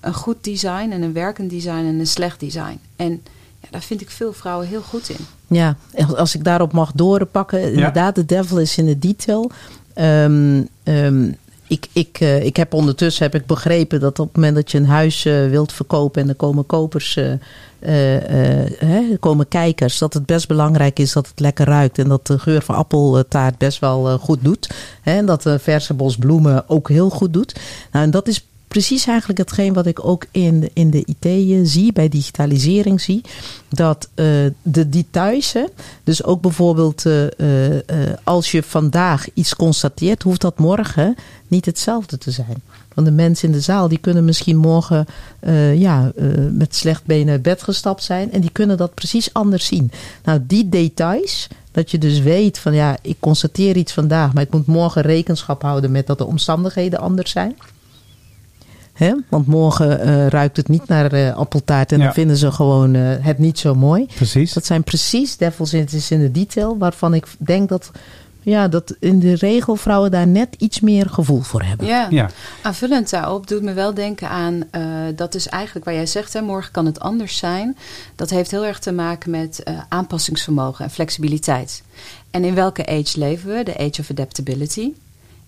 [0.00, 2.80] een goed design en een werkend design en een slecht design.
[2.96, 3.22] En
[3.70, 5.26] daar vind ik veel vrouwen heel goed in.
[5.46, 5.76] Ja,
[6.16, 7.72] als ik daarop mag doorpakken.
[7.72, 9.50] Inderdaad, de devil is in de detail.
[9.94, 11.30] Ehm, ehm,
[11.66, 14.78] ik, ik, eh, ik heb ondertussen heb ik begrepen dat op het moment dat je
[14.78, 17.32] een huis eh, wilt verkopen en er komen kopers, eh,
[17.80, 21.98] eh, eh, hè, er komen kijkers, dat het best belangrijk is dat het lekker ruikt
[21.98, 24.70] en dat de geur van appeltaart best wel goed doet.
[25.02, 27.60] Hè, en dat de verse bos bloemen ook heel goed doet.
[27.92, 31.68] Nou, en dat is precies eigenlijk hetgeen wat ik ook in, de- in de IT
[31.68, 33.20] zie, bij digitalisering zie.
[33.68, 34.26] Dat eh,
[34.62, 35.64] de details, hè,
[36.04, 37.26] dus ook bijvoorbeeld eh,
[37.76, 41.14] eh, als je vandaag iets constateert, hoeft dat morgen
[41.48, 42.62] niet hetzelfde te zijn.
[42.94, 45.06] Want de mensen in de zaal die kunnen misschien morgen
[45.74, 46.12] ja,
[46.52, 48.32] met slecht benen uit bed gestapt zijn.
[48.32, 49.90] En die kunnen dat precies anders zien.
[50.24, 54.52] Nou, die details, dat je dus weet van ja, ik constateer iets vandaag, maar ik
[54.52, 57.56] moet morgen rekenschap houden met dat de omstandigheden anders zijn.
[59.00, 59.14] Hè?
[59.28, 62.04] Want morgen eh, ruikt het niet naar eh, appeltaart en Ja.
[62.04, 64.06] dan vinden ze gewoon eh, het niet zo mooi.
[64.14, 64.52] Precies.
[64.52, 67.90] Dat zijn precies devils in, in de detail, waarvan ik denk dat,
[68.42, 71.86] ja, dat in de regel vrouwen daar net iets meer gevoel voor hebben.
[71.86, 72.06] Ja.
[72.10, 72.30] Ja,
[72.62, 74.82] Aanvullend daarop doet me wel denken aan, eh,
[75.16, 77.76] dat is eigenlijk waar jij zegt, hè, morgen kan het anders zijn.
[78.16, 81.82] Dat heeft heel erg te maken met eh, aanpassingsvermogen en flexibiliteit.
[82.30, 83.62] En in welke age leven we?
[83.64, 84.92] De age of adaptability.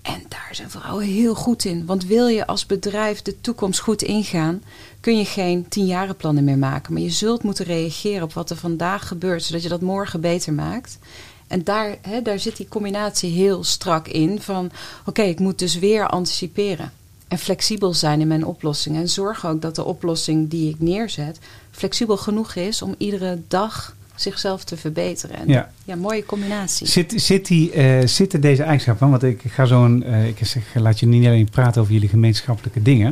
[0.03, 1.87] En daar zijn vrouwen heel goed in.
[1.87, 4.63] Want wil je als bedrijf de toekomst goed ingaan,
[5.01, 6.93] kun je geen tienjarenplannen meer maken.
[6.93, 10.53] Maar je zult moeten reageren op wat er vandaag gebeurt, zodat je dat morgen beter
[10.53, 10.99] maakt.
[11.47, 14.71] En daar, hè, daar zit die combinatie heel strak in van
[15.07, 16.93] oké, ik moet dus weer anticiperen.
[17.29, 19.01] En flexibel zijn in mijn oplossingen.
[19.01, 21.39] En zorg ook dat de oplossing die ik neerzet
[21.71, 25.37] flexibel genoeg is om iedere dag zichzelf te verbeteren.
[25.37, 25.71] En Ja.
[25.85, 26.87] ja mooie combinatie.
[26.87, 30.75] Zit, zit die, eh, zitten deze eigenschappen, want ik ga zo een, eh, ik zeg,
[30.75, 33.11] laat je niet alleen praten over jullie gemeenschappelijke dingen,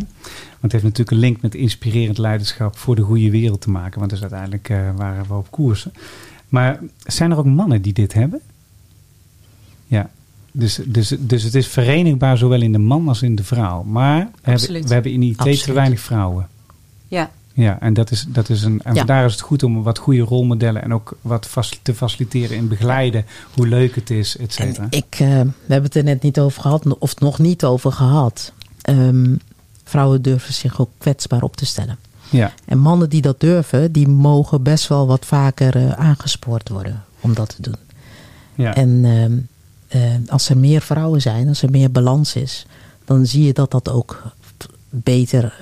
[0.60, 3.98] want het heeft natuurlijk een link met inspirerend leiderschap voor de goede wereld te maken,
[3.98, 5.92] want dat is uiteindelijk eh, waar we op koersen.
[6.48, 8.40] Maar zijn er ook mannen die dit hebben?
[9.86, 10.10] Ja,
[10.52, 13.82] dus, dus, dus het is verenigbaar zowel in de man als in de vrouw.
[13.82, 14.88] Maar we hebben, Absoluut.
[14.88, 15.76] we hebben in IT te Absoluut.
[15.76, 16.48] weinig vrouwen.
[17.08, 18.80] Ja, Ja, en dat is, dat is een.
[18.84, 18.98] En Ja.
[18.98, 21.48] vandaar is het goed om wat goede rolmodellen en ook wat
[21.82, 24.86] te faciliteren in begeleiden, hoe leuk het is, et cetera.
[24.90, 28.52] Ik, eh, we hebben het er net niet over gehad, of nog niet over gehad.
[28.82, 29.34] Ehm,
[29.84, 31.98] vrouwen durven zich ook kwetsbaar op te stellen.
[32.30, 37.04] Ja, En mannen die dat durven, die mogen best wel wat vaker eh, aangespoord worden
[37.20, 37.76] om dat te doen.
[38.54, 38.74] ja.
[38.74, 39.38] En ehm,
[39.88, 42.66] eh, als er meer vrouwen zijn, als er meer balans is,
[43.04, 44.22] dan zie je dat dat ook
[44.90, 45.54] beter,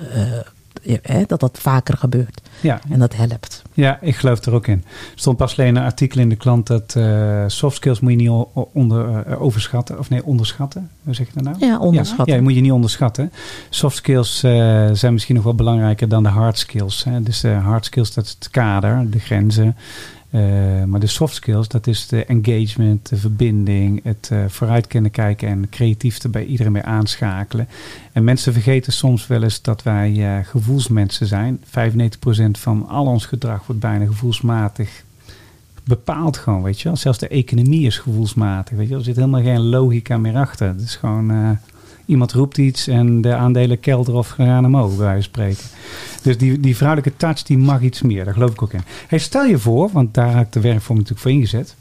[1.01, 2.41] hè, dat dat vaker gebeurt.
[2.61, 2.79] ja.
[2.89, 3.61] En dat helpt.
[3.73, 4.83] ja, ik geloof er ook in.
[4.87, 8.17] Er stond pas alleen een artikel in de klant dat eh soft skills moet je
[8.17, 9.99] niet onder, eh, overschatten.
[9.99, 10.89] Of nee, onderschatten.
[11.03, 11.55] Hoe zeg je dat nou?
[11.59, 12.27] Ja, onderschatten.
[12.27, 13.31] Ja, ja, moet je niet onderschatten.
[13.69, 17.03] Soft skills eh, zijn misschien nog wel belangrijker dan de hard skills.
[17.03, 17.23] Hè.
[17.23, 19.75] Dus de hard skills, dat is het kader, de grenzen.
[20.29, 25.11] Eh, maar de soft skills, dat is de engagement, de verbinding, het eh, vooruit kunnen
[25.11, 27.67] kijken en creatief er bij iedereen mee aanschakelen.
[28.11, 31.59] En mensen vergeten soms wel eens dat wij eh, gevoelsmensen zijn.
[31.65, 35.03] 95% van al ons gedrag wordt bijna gevoelsmatig
[35.83, 36.95] bepaald gewoon, weet je.
[36.95, 38.95] Zelfs de economie is gevoelsmatig, weet je.
[38.95, 40.67] Er zit helemaal geen logica meer achter.
[40.67, 41.57] Het is gewoon,
[42.09, 45.63] iemand roept iets en de aandelen kelderen of gaan omhoog, bij wijze van spreken.
[46.21, 48.25] Dus die, die vrouwelijke touch, die mag iets meer.
[48.25, 48.81] Daar geloof ik ook in.
[49.07, 51.75] Hey, stel je voor, want daar heb ik de werkvorm natuurlijk voor ingezet.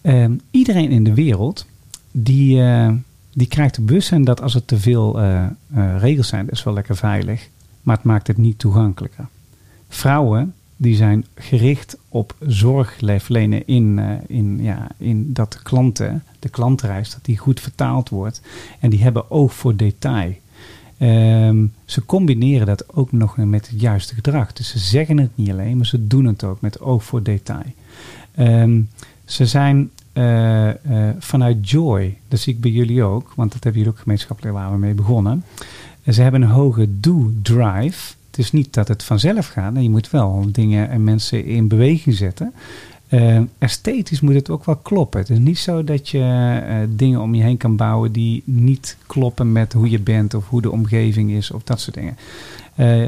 [0.00, 1.66] Ehm, iedereen in de wereld,
[2.10, 2.92] die, eh,
[3.32, 5.50] die krijgt het bewustzijn dat als er te veel eh, eh,
[5.98, 7.48] regels zijn, dat is wel lekker veilig.
[7.82, 9.26] Maar het maakt het niet toegankelijker.
[9.88, 16.22] Vrouwen, die zijn gericht op zorg verlenen in, eh, in, ja, in dat de klanten,
[16.38, 18.40] de klantreis, dat die goed vertaald wordt.
[18.78, 20.34] En die hebben oog voor detail.
[20.98, 24.52] Ehm, ze combineren dat ook nog met het juiste gedrag.
[24.52, 27.72] Dus ze zeggen het niet alleen, maar ze doen het ook met oog voor detail.
[28.34, 28.80] Ehm,
[29.24, 33.80] ze zijn eh, eh, vanuit joy, dat zie ik bij jullie ook, want dat hebben
[33.80, 35.44] jullie ook gemeenschappelijk waar we mee begonnen.
[36.02, 38.14] En ze hebben een hoge do-drive.
[38.40, 39.72] Is niet dat het vanzelf gaat.
[39.80, 42.52] Je moet wel dingen en mensen in beweging zetten.
[43.08, 45.20] Uh, esthetisch moet het ook wel kloppen.
[45.20, 48.96] Het is niet zo dat je uh, dingen om je heen kan bouwen die niet
[49.06, 52.16] kloppen met hoe je bent of hoe de omgeving is of dat soort dingen.
[52.76, 53.02] Uh,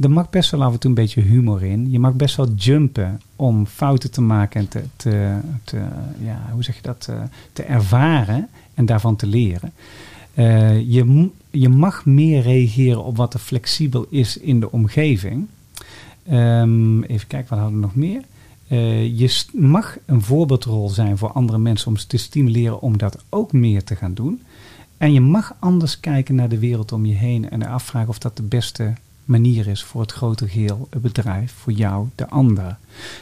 [0.00, 1.90] er mag best wel af en toe een beetje humor in.
[1.90, 5.76] Je mag best wel jumpen om fouten te maken en te, te, te
[6.24, 7.10] ja, hoe zeg je dat,
[7.52, 9.72] te ervaren en daarvan te leren.
[10.86, 15.46] je, je mag meer reageren op wat er flexibel is in de omgeving.
[16.30, 18.22] Um, even kijken, wat hadden we nog meer?
[18.68, 23.24] Uh, je mag een voorbeeldrol zijn voor andere mensen om ze te stimuleren om dat
[23.28, 24.42] ook meer te gaan doen.
[24.96, 28.36] En je mag anders kijken naar de wereld om je heen en afvragen of dat
[28.36, 28.92] de beste
[29.24, 32.76] manier is voor het grote geheel, het bedrijf, voor jou, de ander.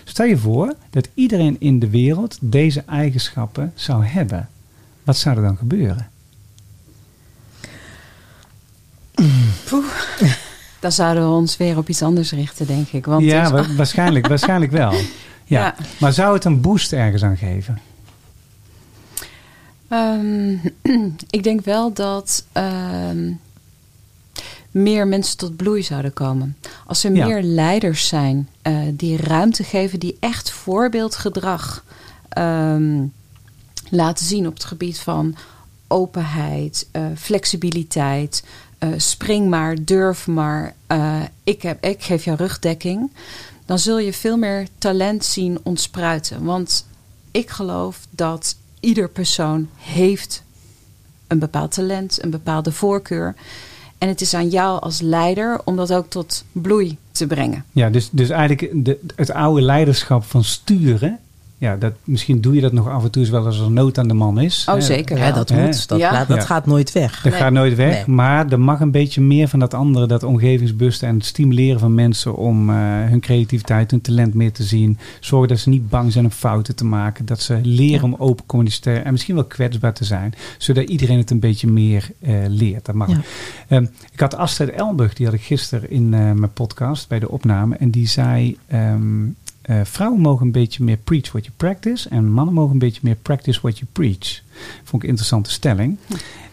[0.05, 4.49] Stel je voor dat iedereen in de wereld deze eigenschappen zou hebben.
[5.03, 6.11] Wat zou er dan gebeuren?
[9.69, 9.85] Poeh.
[10.81, 13.07] Dan zouden we ons weer op iets anders richten, denk ik.
[13.07, 14.93] Want ja, dus- waarschijnlijk, waarschijnlijk wel.
[14.93, 15.05] Ja.
[15.45, 15.75] ja.
[16.01, 17.79] Maar zou het een boost ergens aan geven?
[19.93, 20.61] Um,
[21.31, 23.41] ik denk wel dat um,
[24.71, 26.57] meer mensen tot bloei zouden komen.
[26.87, 27.27] Als er Ja.
[27.27, 31.85] meer leiders zijn uh, die ruimte geven, die echt voorbeeldgedrag
[32.39, 33.13] um,
[33.91, 35.37] laten zien op het gebied van
[35.89, 38.45] openheid, uh, flexibiliteit.
[38.85, 40.75] Uh, spring maar, durf maar.
[40.93, 43.11] Uh, ik, heb, ik geef jou rugdekking.
[43.67, 46.45] Dan zul je veel meer talent zien ontspruiten.
[46.45, 46.87] Want
[47.31, 50.43] ik geloof dat ieder persoon heeft
[51.27, 53.35] een bepaald talent, een bepaalde voorkeur.
[53.99, 57.65] En het is aan jou als leider om dat ook tot bloei te brengen.
[57.73, 61.19] Ja, dus, dus eigenlijk de, het oude leiderschap van sturen.
[61.61, 63.99] Ja, dat, misschien doe je dat nog af en toe eens wel als er nood
[63.99, 64.67] aan de man is.
[64.69, 65.65] Oh, Hè, zeker Ja, dat Hè?
[65.65, 65.89] moet.
[65.89, 66.25] Dat, Ja.
[66.25, 67.23] dat gaat nooit weg.
[67.23, 67.41] Dat Nee.
[67.41, 68.17] gaat nooit weg, Nee.
[68.17, 71.95] maar er mag een beetje meer van dat andere, dat omgevingsbewuste en het stimuleren van
[71.95, 72.77] mensen om eh,
[73.09, 74.99] hun creativiteit, hun talent meer te zien.
[75.21, 78.47] Zorgen dat ze niet bang zijn om fouten te maken, dat ze leren om open
[78.47, 82.85] communiceren en misschien wel kwetsbaar te zijn, zodat iedereen het een beetje meer eh, leert.
[82.85, 83.09] Dat mag.
[83.09, 83.21] Ja.
[83.69, 87.29] Ehm, ik had Astrid Elburg, die had ik gisteren in eh, mijn podcast bij de
[87.31, 88.57] opname en die zei.
[88.69, 89.27] ehm,
[89.69, 92.09] eh, vrouwen mogen een beetje meer preach what you practice.
[92.09, 94.43] En mannen mogen een beetje meer practice what you preach.
[94.83, 95.97] Vond ik een interessante stelling.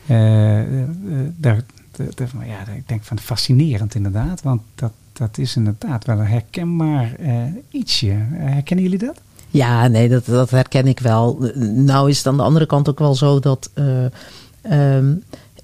[0.05, 0.87] Eh, eh,
[1.37, 1.63] daar,
[2.45, 4.41] ja, ik denk van fascinerend inderdaad.
[4.41, 7.15] Want dat, dat is inderdaad wel een herkenbaar
[7.69, 8.15] ietsje.
[8.31, 9.21] Herkennen jullie dat?
[9.49, 11.51] Ja, nee, dat, dat herken ik wel.
[11.75, 13.69] Nou is het aan de andere kant ook wel zo dat.
[13.73, 14.05] eh,
[14.61, 15.13] ehm,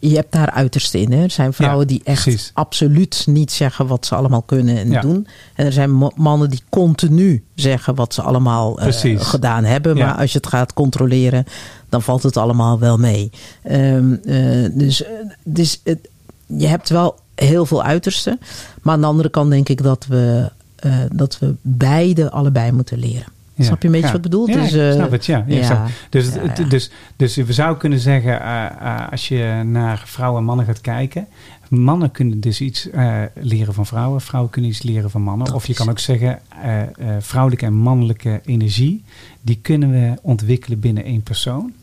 [0.10, 1.12] je hebt daar uitersten in.
[1.12, 1.24] Hè?
[1.24, 2.52] Er zijn vrouwen Ja, die echt precies.
[2.54, 5.02] absoluut niet zeggen wat ze allemaal kunnen en Ja.
[5.02, 5.28] doen.
[5.56, 9.96] En er zijn mannen die continu zeggen wat ze allemaal eh, gedaan hebben.
[9.98, 10.06] Ja.
[10.06, 11.46] Maar als je het gaat controleren,
[11.90, 13.30] dan valt het allemaal wel mee.
[13.64, 15.12] Ehm, eh, dus eh,
[15.44, 16.10] dus het,
[16.46, 18.40] je hebt wel heel veel uitersten.
[18.82, 22.98] Maar aan de andere kant denk ik dat we, eh, dat we beide allebei moeten
[23.00, 23.26] leren.
[23.62, 23.68] Ja.
[23.68, 24.14] Snap je een beetje Ja.
[24.14, 24.48] wat ik bedoel?
[24.48, 25.46] Ja, dus, ik eh, snap het, ja.
[26.10, 26.40] Dus.
[26.70, 30.82] Dus, dus we zouden kunnen zeggen, eh, eh, als je naar vrouwen en mannen gaat
[30.82, 31.28] kijken,
[31.70, 32.88] mannen kunnen dus iets
[33.34, 35.46] leren van vrouwen, vrouwen kunnen iets leren van mannen.
[35.46, 36.40] Dat of je is kan ook zeggen,
[37.20, 39.04] vrouwelijke en mannelijke energie,
[39.42, 41.74] die kunnen we ontwikkelen binnen één persoon.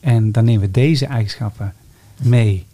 [0.00, 1.72] En dan nemen we deze eigenschappen
[2.22, 2.66] mee,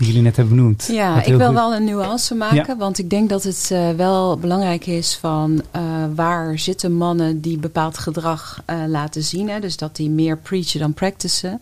[0.00, 0.88] die jullie net hebben benoemd.
[0.92, 2.56] Ja, ik wil goed- wel een nuance maken.
[2.66, 2.76] Ja.
[2.76, 5.82] Want ik denk dat het eh, wel belangrijk is van eh,
[6.14, 9.48] waar zitten mannen die bepaald gedrag eh, laten zien.
[9.48, 9.60] Hè?
[9.60, 11.60] Dus dat die meer preachen dan practicen.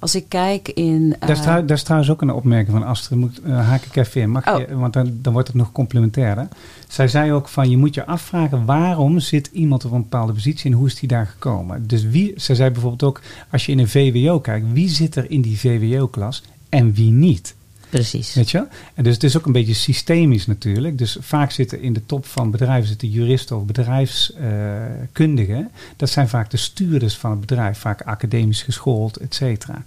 [0.00, 1.16] Als ik kijk in...
[1.18, 3.18] Dat is, dat is trouwens ook een opmerking van Astrid.
[3.18, 4.30] Moet, haak ik even in.
[4.30, 4.58] Mag Oh.
[4.58, 6.36] je, want dan, dan wordt het nog complementair.
[6.38, 6.44] Hè?
[6.88, 10.70] Zij zei ook van je moet je afvragen waarom zit iemand op een bepaalde positie
[10.70, 11.86] en hoe is die daar gekomen.
[11.86, 15.30] Dus wie, zij zei bijvoorbeeld ook als je in een VWO kijkt, wie zit er
[15.30, 17.54] in die VWO-klas en wie niet.
[17.90, 18.34] Precies.
[18.34, 18.66] Weet je?
[18.94, 20.98] En dus het is ook een beetje systemisch natuurlijk.
[20.98, 25.70] Dus vaak zitten in de top van bedrijven zitten juristen of bedrijfskundigen.
[25.96, 29.82] dat zijn vaak de stuurders van het bedrijf, vaak academisch geschoold, et cetera.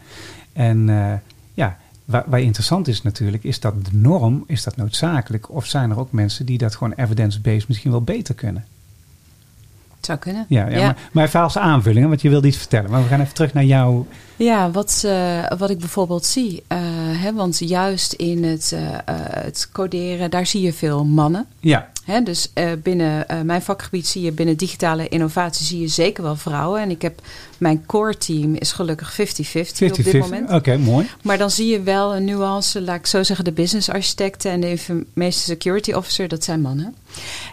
[0.53, 1.13] En eh,
[1.53, 5.49] ja, waar, waar interessant is natuurlijk, is dat de norm, is dat noodzakelijk?
[5.49, 8.65] Of zijn er ook mensen die dat gewoon evidence-based misschien wel beter kunnen?
[10.03, 10.45] Het zou kunnen.
[10.49, 10.85] Ja, ja, Ja.
[10.85, 12.91] Maar, maar even als aanvulling, want je wilde iets vertellen.
[12.91, 14.05] Maar we gaan even terug naar jou.
[14.35, 16.63] Ja, wat, eh, wat ik bijvoorbeeld zie.
[16.67, 16.77] eh,
[17.23, 18.81] hè, want juist in het, eh,
[19.43, 21.45] het coderen, daar zie je veel mannen.
[21.59, 21.87] Ja,
[22.23, 26.35] Dus eh, binnen eh, mijn vakgebied zie je binnen digitale innovatie zie je zeker wel
[26.35, 26.81] vrouwen.
[26.81, 27.21] En ik heb
[27.57, 30.17] mijn core team is gelukkig 50-50 op dit 50-50.
[30.17, 30.51] moment.
[30.51, 31.09] Oké, mooi.
[31.21, 34.61] Maar dan zie je wel een nuance, laat ik zo zeggen, de business architecten en
[34.61, 36.95] de information security officer, dat zijn mannen.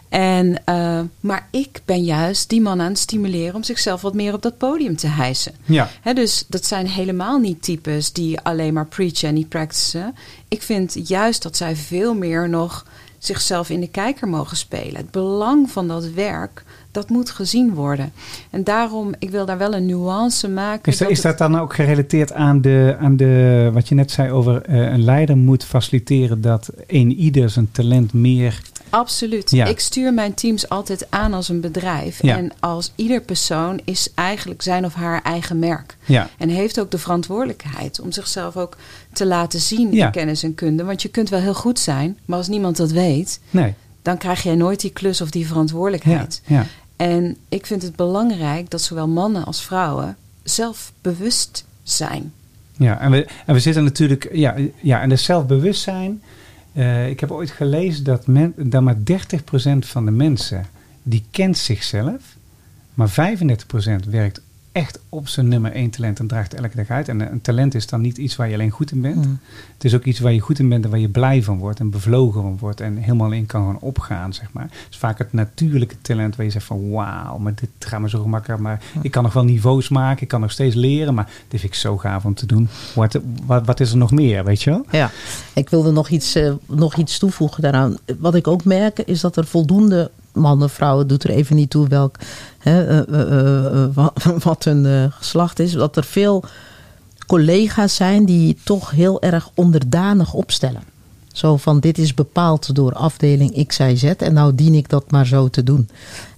[0.08, 4.34] En, eh, maar ik ben juist die man aan het stimuleren om zichzelf wat meer
[4.34, 5.52] op dat podium te hijsen.
[5.64, 10.14] Ja, dus dat zijn helemaal niet types die alleen maar preachen en niet practicen.
[10.48, 12.84] Ik vind juist dat zij veel meer nog
[13.24, 14.96] zichzelf in de kijker mogen spelen.
[14.96, 18.12] Het belang van dat werk, dat moet gezien worden.
[18.50, 20.92] En daarom, ik wil daar wel een nuance maken.
[20.92, 24.30] is, dat, is dat dan ook gerelateerd aan de, aan de wat je net zei
[24.30, 28.60] over eh, een leider moet faciliteren dat een ieder zijn talent meer.
[28.90, 29.50] Absoluut.
[29.50, 29.66] Ja.
[29.66, 32.22] Ik stuur mijn teams altijd aan als een bedrijf.
[32.22, 32.36] Ja.
[32.36, 35.96] En als ieder persoon is eigenlijk zijn of haar eigen merk.
[36.04, 38.76] Ja, En heeft ook de verantwoordelijkheid om zichzelf ook
[39.12, 40.84] te laten zien in kennis en kunde.
[40.84, 43.74] Want je kunt wel heel goed zijn, maar als niemand dat weet, nee.
[44.02, 46.42] dan krijg jij nooit die klus of die verantwoordelijkheid.
[46.46, 46.66] ja.
[46.96, 52.32] En ik vind het belangrijk dat zowel mannen als vrouwen zelfbewust zijn.
[52.76, 56.22] Ja, en we, en we zitten natuurlijk, ja, ja en het zelfbewustzijn.
[56.72, 60.66] Eh, ik heb ooit gelezen dat, men, dat maar 30% van de mensen
[61.02, 62.36] die kent zichzelf,
[62.94, 67.08] maar 35% werkt echt op zijn nummer één talent en draagt elke dag uit.
[67.08, 69.26] En een talent is dan niet iets waar je alleen goed in bent.
[69.26, 69.38] Mm.
[69.74, 71.80] Het is ook iets waar je goed in bent en waar je blij van wordt
[71.80, 74.62] en bevlogen van wordt en helemaal in kan gaan opgaan, zeg maar.
[74.62, 78.08] Het is vaak het natuurlijke talent waar je zegt van wauw, maar dit gaat me
[78.08, 81.30] zo gemakkelijk, maar ik kan nog wel niveaus maken, ik kan nog steeds leren, maar
[81.48, 82.68] dit vind ik zo gaaf om te doen.
[82.94, 84.84] Wat, wat, wat is er nog meer, weet je wel?
[84.90, 85.10] Ja,
[85.54, 87.96] ik wilde nog iets, eh, nog iets toevoegen daaraan.
[88.18, 91.88] Wat ik ook merk is dat er voldoende mannen, vrouwen, doet er even niet toe
[91.88, 92.16] welk,
[92.58, 94.12] hè, eh, eh, eh, wa-
[94.44, 95.72] wat hun geslacht is.
[95.72, 96.44] Dat er veel
[97.26, 100.82] collega's zijn die toch heel erg onderdanig opstellen.
[101.32, 105.10] Zo van dit is bepaald door afdeling X, Y, Z en nou dien ik dat
[105.10, 105.88] maar zo te doen.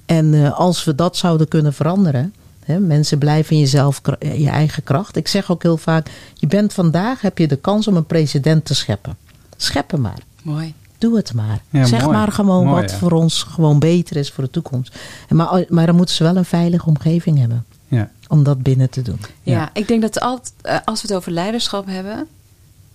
[0.07, 2.35] En als we dat zouden kunnen veranderen,
[2.65, 5.17] hè, mensen blijven in jezelf, je eigen kracht.
[5.17, 8.65] Ik zeg ook heel vaak, je bent vandaag, heb je de kans om een president
[8.65, 9.17] te scheppen.
[9.57, 10.19] Schep hem maar.
[10.43, 10.75] Mooi.
[11.03, 11.63] Doe het maar.
[11.71, 12.17] Ja, zeg mooi.
[12.17, 12.97] maar gewoon Mooi, wat ja.
[12.97, 14.97] voor ons gewoon beter is voor de toekomst.
[15.29, 18.91] En maar, maar dan moeten ze wel een veilige omgeving hebben Ja, om dat binnen
[18.91, 19.21] te doen.
[19.43, 19.71] Ja, Ja.
[19.73, 22.27] ik denk dat altijd, eh, als we het over leiderschap hebben,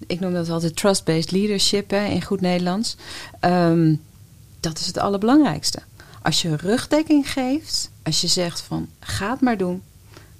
[0.07, 2.95] ik noem dat altijd trust-based leadership hè, in goed Nederlands.
[3.39, 3.95] Ehm,
[4.59, 5.79] dat is het allerbelangrijkste.
[6.21, 9.81] Als je rugdekking geeft, als je zegt van ga het maar doen,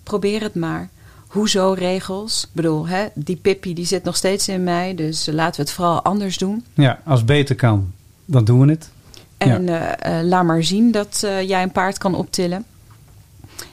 [0.04, 0.90] probeer het maar.
[1.28, 2.44] Hoezo regels?
[2.44, 5.72] Ik bedoel, hè, die Pippi die zit nog steeds in mij, dus laten we het
[5.72, 6.66] vooral anders doen.
[6.74, 7.94] ja als beter kan,
[8.26, 8.90] dan doen we het.
[9.38, 12.66] En eh, eh, laat maar zien dat eh, jij een paard kan optillen.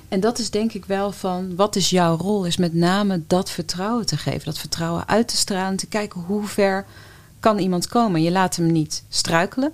[0.08, 2.44] En dat is denk ik wel van, wat is jouw rol?
[2.44, 4.44] Is met name dat vertrouwen te geven.
[4.44, 5.76] Dat vertrouwen uit te stralen.
[5.76, 6.86] Te kijken hoe ver
[7.40, 8.22] kan iemand komen.
[8.22, 9.72] Je laat hem niet struikelen.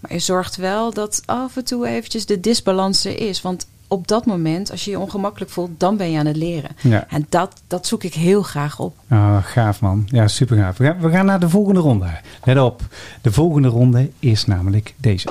[0.00, 3.42] Maar je zorgt wel dat af en toe eventjes de disbalans er is.
[3.42, 6.70] Want op dat moment, als je je ongemakkelijk voelt, dan ben je aan het leren.
[6.80, 7.06] Ja.
[7.08, 8.96] En dat, dat zoek ik heel graag op.
[9.08, 10.04] Ah, gaaf man.
[10.06, 10.76] Ja, super gaaf.
[10.76, 12.06] We gaan, we gaan naar de volgende ronde.
[12.44, 12.82] Let op.
[13.20, 15.28] De volgende ronde is namelijk deze.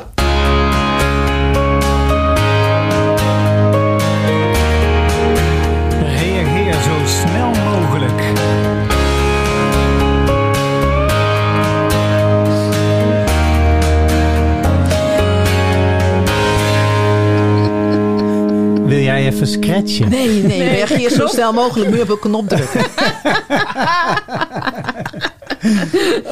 [19.11, 20.09] Jij even scratchen?
[20.09, 21.89] Nee, nee, reageer zo snel mogelijk.
[21.91, 22.81] Nu op een knop drukken.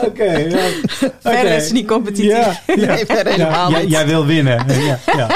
[0.07, 0.23] Oké.
[0.37, 0.57] ja.
[1.19, 2.29] Verder is het niet competitief.
[2.31, 2.75] Ja, ja.
[2.75, 3.89] Nee, verder Ja, helemaal niet.
[3.91, 4.65] jij wil winnen.
[4.67, 5.27] Ja, ja.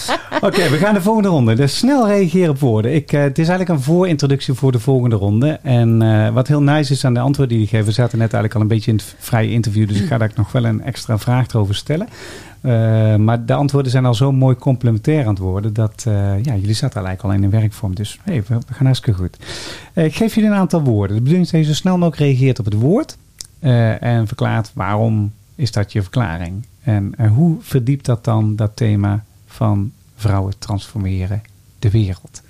[0.48, 1.54] Oké, we gaan de volgende ronde.
[1.54, 2.94] Dus snel reageren op woorden.
[2.94, 5.58] Ik, eh, het is eigenlijk een voorintroductie voor de volgende ronde.
[5.62, 7.84] En eh, wat heel nice is aan de antwoorden die ik geef.
[7.84, 9.88] We zaten net eigenlijk al een beetje in het vrije interview.
[9.88, 12.08] Dus ik ga daar nog wel een extra vraag erover stellen.
[12.60, 15.72] Eh, maar de antwoorden zijn al zo mooi complementair worden.
[15.72, 16.02] Dat
[16.42, 17.94] ja, jullie zaten eigenlijk al in een werkvorm.
[17.94, 19.36] Dus hey, we, gaan hartstikke goed.
[19.94, 21.16] Ik geef jullie een aantal woorden.
[21.16, 23.16] De bedoeling is dat je zo snel mogelijk reageert op het woord.
[23.60, 26.64] en verklaart waarom is dat je verklaring.
[26.82, 31.42] En hoe verdiept dat dan dat thema van vrouwen transformeren
[31.78, 32.42] de wereld.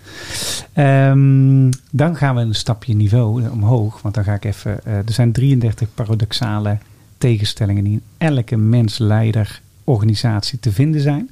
[0.73, 4.03] Ehm, dan gaan we een stapje niveau omhoog.
[4.03, 4.85] Want dan ga ik even.
[4.85, 6.79] eh, er zijn 33 paradoxale
[7.19, 11.31] tegenstellingen die in elke mens, leider, organisatie te vinden zijn.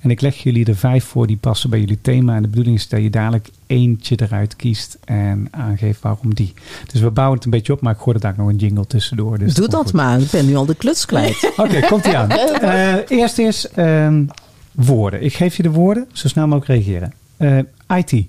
[0.00, 2.36] En ik leg jullie er vijf voor die passen bij jullie thema.
[2.36, 6.54] En de bedoeling is dat je dadelijk eentje eruit kiest en aangeeft waarom die.
[6.92, 9.38] Dus we bouwen het een beetje op, maar ik er daar nog een jingle tussendoor.
[9.38, 9.92] Dus Doe dat goed.
[9.92, 10.20] maar.
[10.20, 11.52] Ik ben nu al de kluts kwijt.
[11.56, 12.28] Oké, komt ie aan.
[12.60, 14.24] Eh, eerst is ehm,
[14.72, 15.22] woorden.
[15.24, 17.12] Ik geef je de woorden, zo snel mogelijk reageren.
[17.36, 18.26] Eh, IT.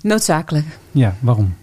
[0.00, 0.66] Noodzakelijk.
[0.90, 1.54] Ja, waarom?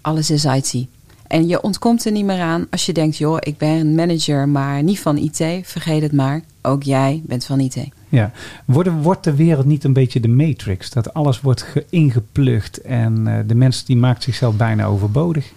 [0.00, 0.86] Alles is IT.
[1.26, 4.48] en je ontkomt er niet meer aan als je denkt, joh, ik ben een manager,
[4.48, 5.36] maar niet van IT.
[5.62, 6.40] Vergeet het maar.
[6.62, 7.76] Ook jij bent van IT.
[8.08, 8.30] Ja,
[8.64, 10.90] wordt, wordt de wereld niet een beetje de matrix?
[10.90, 15.52] Dat alles wordt ge- ingeplucht en eh, de mens die maakt zichzelf bijna overbodig?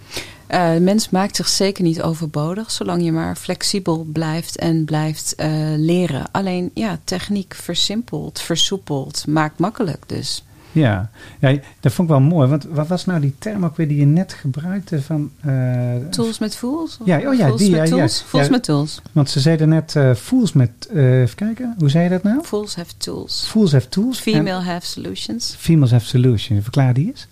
[0.48, 5.48] De mens maakt zich zeker niet overbodig, zolang je maar flexibel blijft en blijft eh,
[5.76, 6.24] leren.
[6.32, 10.44] Alleen, ja, techniek versimpelt, versoepelt, maakt makkelijk dus.
[10.72, 11.10] Ja.
[11.40, 12.48] ja, dat vond ik wel mooi.
[12.48, 15.30] Want wat was nou die term ook weer die je net gebruikte van...
[15.40, 16.98] eh, Tools met fools?
[17.04, 17.90] Ja, oh ja, fools die, met ja, ja.
[17.90, 18.20] tools?
[18.26, 18.50] Fools Ja.
[18.50, 19.00] met tools.
[19.12, 20.70] Want ze zeiden net eh, fools met...
[20.94, 22.42] even kijken, hoe zei je dat nou?
[22.44, 23.46] Fools have tools.
[23.48, 24.18] Fools have tools.
[24.20, 25.54] Female have solutions.
[25.58, 26.62] females have solutions.
[26.62, 27.26] Verklaar die eens.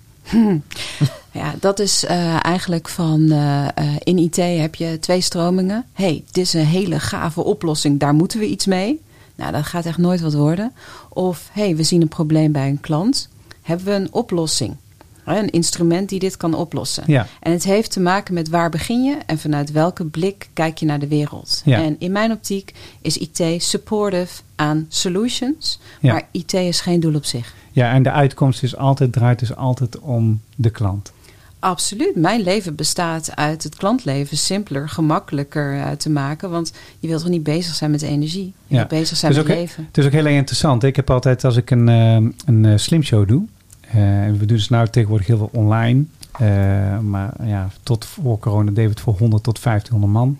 [1.35, 5.85] Ja, dat is eh, eigenlijk van eh, eh, in IT heb je twee stromingen.
[5.93, 9.01] hey, dit is een hele gave oplossing, daar moeten we iets mee.
[9.35, 10.73] Nou, dat gaat echt nooit wat worden.
[11.09, 13.29] Of hey, we zien een probleem bij een klant.
[13.63, 14.77] Hebben we een oplossing?
[15.25, 17.05] Een instrument die dit kan oplossen.
[17.07, 17.27] Ja.
[17.41, 20.87] En het heeft te maken met waar begin je en vanuit welke blik kijk je
[20.87, 21.63] naar de wereld.
[21.65, 21.83] Ja.
[21.83, 26.13] En in mijn optiek is IT supportive aan solutions, Ja.
[26.13, 27.55] maar IT is geen doel op zich.
[27.75, 31.13] Ja, en de uitkomst is altijd, draait dus altijd om de klant.
[31.59, 32.17] Absoluut.
[32.17, 36.51] Mijn leven bestaat uit het klantleven simpeler, gemakkelijker eh, te maken.
[36.51, 38.45] Want je wilt toch niet bezig zijn met energie?
[38.45, 38.77] Je Ja.
[38.77, 39.85] wilt bezig zijn met ook- leven.
[39.87, 40.83] Het is ook heel interessant.
[40.83, 42.15] Ik heb altijd, als ik een, eh,
[42.47, 43.43] een eh, slim show doe.
[43.81, 43.93] eh,
[44.31, 46.05] we doen dus nou tegenwoordig heel veel online.
[46.39, 50.39] Eh, maar ja, tot voor corona we het voor 100 tot 1500 man.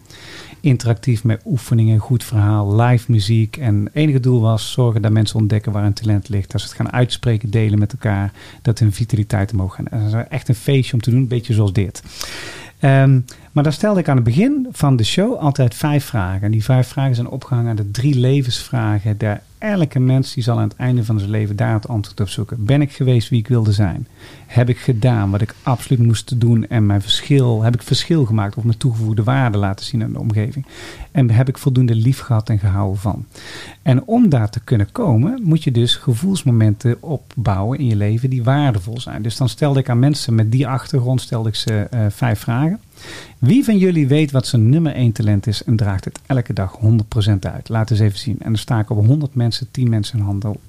[0.61, 3.57] Interactief met oefeningen, goed verhaal, live muziek.
[3.57, 6.51] En het enige doel was zorgen dat mensen ontdekken waar hun talent ligt.
[6.51, 8.33] Dat ze het gaan uitspreken, delen met elkaar.
[8.63, 9.87] Dat hun vitaliteit omhoog gaat.
[9.87, 12.03] En dat is echt een feestje om te doen, een beetje zoals dit.
[12.79, 13.21] Ehm,
[13.53, 16.43] maar dan stelde ik aan het begin van de show altijd vijf vragen.
[16.43, 19.19] En die vijf vragen zijn opgehangen aan de drie levensvragen.
[19.19, 22.29] Daar elke mens die zal aan het einde van zijn leven daar het antwoord op
[22.29, 22.65] zoeken.
[22.65, 24.07] Ben ik geweest wie ik wilde zijn?
[24.47, 28.57] Heb ik gedaan wat ik absoluut moest doen en mijn verschil, heb ik verschil gemaakt
[28.57, 30.67] of mijn toegevoegde waarde laten zien aan de omgeving?
[31.11, 33.25] En heb ik voldoende lief gehad en gehouden van?
[33.83, 38.45] En om daar te kunnen komen, moet je dus gevoelsmomenten opbouwen in je leven die
[38.45, 39.23] waardevol zijn.
[39.23, 42.81] Dus dan stelde ik aan mensen met die achtergrond stelde ik ze eh, vijf vragen.
[43.39, 46.79] Wie van jullie weet wat zijn nummer één talent is en draagt het elke dag
[46.83, 47.69] 100% uit?
[47.69, 48.37] Laat eens even zien.
[48.39, 50.61] En dan sta ik op 100 mensen, 10 mensen een hand op.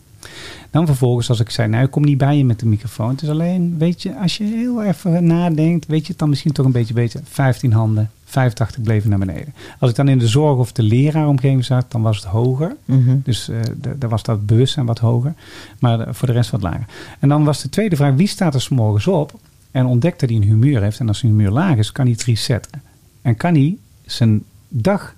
[0.71, 3.09] Dan vervolgens, als ik zei, nou, ik kom niet bij je met de microfoon.
[3.09, 6.51] Het is alleen, weet je, als je heel even nadenkt, weet je het dan misschien
[6.51, 7.21] toch een beetje beter.
[7.23, 9.53] 15 handen, 85 bleven naar beneden.
[9.79, 12.75] Als ik dan in de zorg of de leraaromgeving zat, dan was het hoger.
[12.85, 13.17] Mhm.
[13.23, 15.33] Dus eh, de- daar was dat bewustzijn wat hoger.
[15.79, 16.85] Maar eh, voor de rest wat lager.
[17.19, 19.39] En dan was de tweede vraag, wie staat er 's morgens op
[19.75, 20.99] en ontdekt dat hij een humeur heeft?
[20.99, 22.81] En als zijn humeur laag is, kan hij het resetten.
[23.21, 25.15] En kan hij zijn dag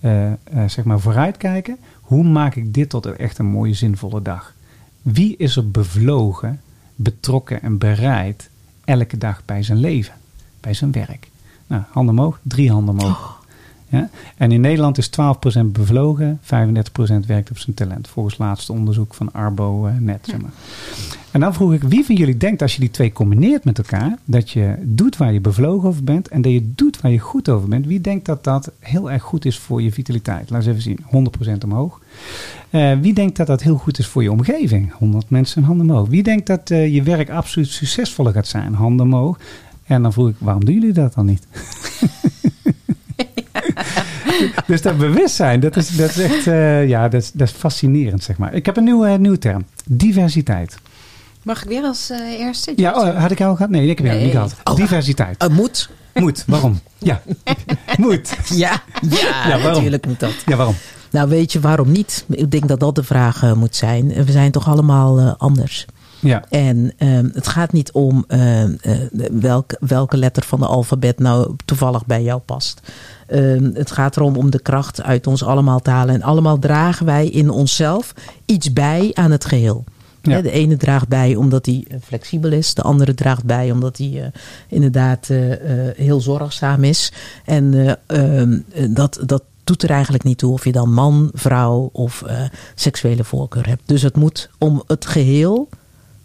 [0.00, 0.36] eh, eh,
[0.66, 1.76] zeg maar vooruitkijken.
[2.00, 4.54] Hoe maak ik dit tot echt een mooie, zinvolle dag?
[5.02, 6.60] Wie is er bevlogen,
[6.94, 8.50] betrokken en bereid
[8.84, 10.14] elke dag bij zijn leven,
[10.60, 11.28] bij zijn werk?
[11.66, 13.37] Nou, handen omhoog, drie handen omhoog.
[13.88, 14.10] Ja?
[14.36, 16.46] En in Nederland is 12% bevlogen, 35%
[17.26, 18.08] werkt op zijn talent.
[18.08, 20.18] Volgens laatste onderzoek van Arbo eh, net.
[20.22, 20.50] Zeg maar.
[21.30, 24.18] En dan vroeg ik, wie van jullie denkt als je die twee combineert met elkaar,
[24.24, 27.48] dat je doet waar je bevlogen over bent en dat je doet waar je goed
[27.48, 27.86] over bent.
[27.86, 30.50] Wie denkt dat dat heel erg goed is voor je vitaliteit?
[30.50, 31.30] Laat eens even zien,
[31.60, 32.00] 100% omhoog.
[32.70, 34.92] Eh, wie denkt dat dat heel goed is voor je omgeving?
[34.92, 36.08] 100 mensen, handen omhoog.
[36.08, 38.74] Wie denkt dat eh, je werk absoluut succesvoller gaat zijn?
[38.74, 39.38] Handen omhoog.
[39.84, 41.46] En dan vroeg ik, waarom doen jullie dat dan niet?
[44.66, 48.22] dus dat bewustzijn, dat is, dat is echt eh, ja, dat is, dat is fascinerend,
[48.22, 48.54] zeg maar.
[48.54, 49.64] Ik heb een nieuwe, eh, nieuwe term.
[49.84, 50.76] Diversiteit.
[51.42, 52.72] Mag ik weer als eh, eerste?
[52.76, 53.70] Ja, oh, had ik jou al gehad?
[53.70, 54.24] Nee, ik heb jou Nee.
[54.24, 54.54] niet gehad.
[54.64, 54.76] Oh.
[54.76, 55.48] Diversiteit.
[55.50, 55.90] Moet.
[56.14, 56.44] Moet.
[56.46, 56.80] Waarom?
[56.98, 57.22] Ja.
[57.96, 58.36] Moet.
[58.54, 58.82] Ja,
[59.48, 60.34] ja, natuurlijk moet dat.
[60.46, 60.74] Ja, waarom?
[61.10, 62.24] Nou, weet je waarom niet?
[62.28, 64.24] Ik denk dat dat de vraag moet zijn.
[64.24, 65.86] We zijn toch allemaal anders.
[66.20, 66.44] Ja.
[66.48, 68.96] En ehm, het gaat niet om ehm, eh,
[69.32, 72.80] welk, welke letter van de alfabet nou toevallig bij jou past.
[73.26, 76.14] Ehm, het gaat erom om de kracht uit ons allemaal te halen.
[76.14, 78.14] En allemaal dragen wij in onszelf
[78.46, 79.84] iets bij aan het geheel.
[80.22, 80.40] Ja.
[80.40, 82.74] De ene draagt bij omdat hij eh, flexibel is.
[82.74, 85.28] De andere draagt bij omdat hij eh, inderdaad
[85.96, 87.12] heel zorgzaam is.
[87.44, 87.98] En
[88.88, 92.24] dat, dat doet er eigenlijk niet toe of je dan man, vrouw of
[92.74, 93.82] seksuele voorkeur hebt.
[93.86, 95.68] Dus het moet om het geheel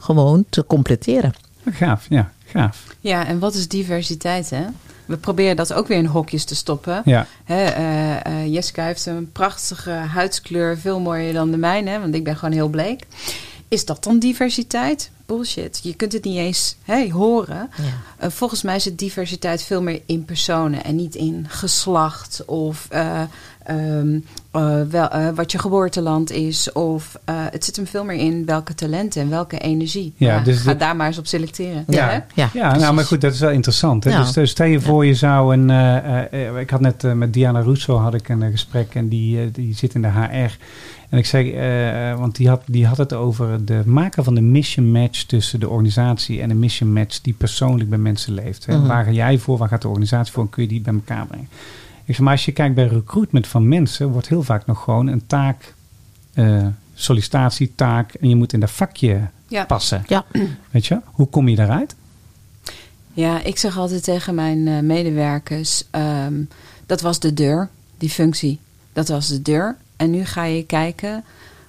[0.03, 1.33] gewoon te completeren.
[1.71, 2.83] Gaaf, ja, gaaf.
[2.99, 4.65] Ja, en wat is diversiteit, hè?
[5.05, 7.01] We proberen dat ook weer in hokjes te stoppen.
[7.05, 12.15] Ja, Hè, eh, eh, Jessica heeft een prachtige huidskleur, veel mooier dan de mijne, want
[12.15, 13.05] ik ben gewoon heel bleek.
[13.74, 15.11] Is dat dan diversiteit?
[15.26, 15.80] bullshit.
[15.84, 17.69] Je kunt het niet eens hey, horen.
[17.78, 17.84] Ja.
[18.17, 23.21] Eh, volgens mij zit diversiteit veel meer in personen en niet in geslacht of eh,
[23.63, 24.19] ehm,
[24.51, 26.71] eh, wel, wat je geboorteland is.
[26.71, 30.13] Of eh, het zit hem veel meer in welke talenten en welke energie.
[30.17, 31.84] Ja, Ja, dus ga daar maar eens op selecteren.
[31.88, 32.26] Ja.
[32.34, 34.03] Ja, Ja, nou, maar goed, dat is wel interessant.
[34.03, 34.09] Hè?
[34.09, 34.19] Ja.
[34.24, 35.69] Dus, eh, stel je voor, je zou een.
[36.59, 40.01] ik had net met Diana Russo had ik een gesprek en die, die zit in
[40.01, 40.57] de HR.
[41.14, 44.41] En ik zei, eh, want die had, die had het over de maken van de
[44.41, 48.66] mission match tussen de organisatie en de mission match die persoonlijk bij mensen leeft.
[48.66, 48.78] Hè?
[48.78, 48.88] Mhm.
[48.88, 51.26] Waar ga jij voor, waar gaat de organisatie voor en kun je die bij elkaar
[51.26, 51.47] brengen?
[52.05, 55.07] Ik zeg, maar als je kijkt bij recruitment van mensen, wordt heel vaak nog gewoon
[55.07, 55.74] een taak,
[56.34, 59.66] eh, sollicitatietaak en je moet in dat vakje Ja.
[59.66, 60.03] passen.
[60.07, 60.26] Ja.
[60.72, 61.95] Weet je, hoe kom je daaruit?
[63.14, 66.43] Ja, ik zeg altijd tegen mijn eh, medewerkers: ehm,
[66.86, 68.59] dat was de deur, die functie.
[68.93, 69.78] Dat was de deur.
[70.03, 71.23] En nu ga je kijken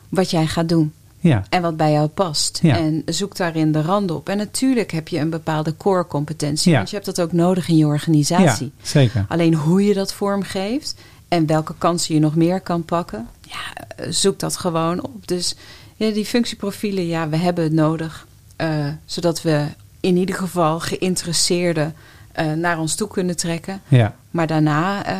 [0.08, 0.92] wat jij gaat doen.
[1.20, 2.58] Ja, En wat bij jou past.
[2.62, 2.76] Ja.
[2.78, 4.28] En zoek daarin de rand op.
[4.28, 6.70] En natuurlijk heb je een bepaalde core competentie.
[6.70, 6.76] Ja.
[6.76, 8.72] Want je hebt dat ook nodig in je ja organisatie.
[8.82, 9.24] zeker.
[9.28, 10.94] Alleen hoe je dat vormgeeft
[11.28, 15.26] en welke kansen je nog meer kan pakken, ja, zoek dat gewoon op.
[15.28, 15.54] Dus
[15.96, 18.26] ja, die functieprofielen, ja, we hebben het nodig.
[18.56, 19.64] eh, zodat we
[20.00, 21.94] in ieder geval geïnteresseerden
[22.32, 23.80] eh, naar ons toe kunnen trekken.
[23.88, 25.16] Ja, Maar daarna eh,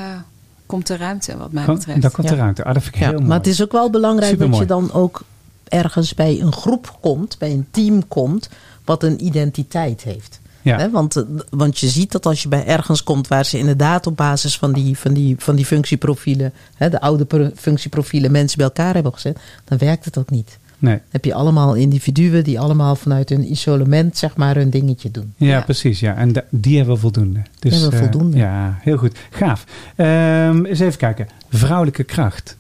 [0.67, 2.03] komt de ruimte, wat mij Kom- betreft.
[2.03, 2.35] dan komt Ja.
[2.35, 2.65] de ruimte.
[2.65, 3.29] Ah, dat vind ik Ja, heel mooi.
[3.29, 4.67] maar het is ook wel belangrijk Supermooi.
[4.67, 5.23] dat je dan ook
[5.69, 8.49] ergens bij een groep komt, bij een team komt,
[8.85, 10.41] wat een identiteit heeft.
[10.63, 10.91] ja.
[10.91, 14.17] Want, eh, want je ziet dat als je bij ergens komt waar ze inderdaad op
[14.17, 18.67] basis van die, van die, van die functieprofielen, hè, de oude pro- functieprofielen, mensen bij
[18.67, 20.59] elkaar hebben gezet, dan werkt het ook niet.
[20.85, 20.99] Nee.
[21.11, 25.35] Heb je allemaal individuen die allemaal vanuit hun isolement zeg maar hun dingetje doen.
[25.37, 25.61] Ja, Ja.
[25.61, 26.01] precies.
[26.01, 26.17] Ja.
[26.17, 27.43] En die hebben we voldoende.
[27.59, 28.37] Dus, hebben we eh, voldoende.
[28.37, 29.17] ja, heel goed.
[29.31, 29.65] Gaaf.
[29.97, 31.29] Ehm, eens even kijken.
[31.51, 32.57] Vrouwelijke kracht.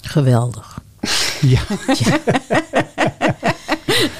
[0.00, 0.80] Geweldig.
[1.40, 2.18] Ja, Ja,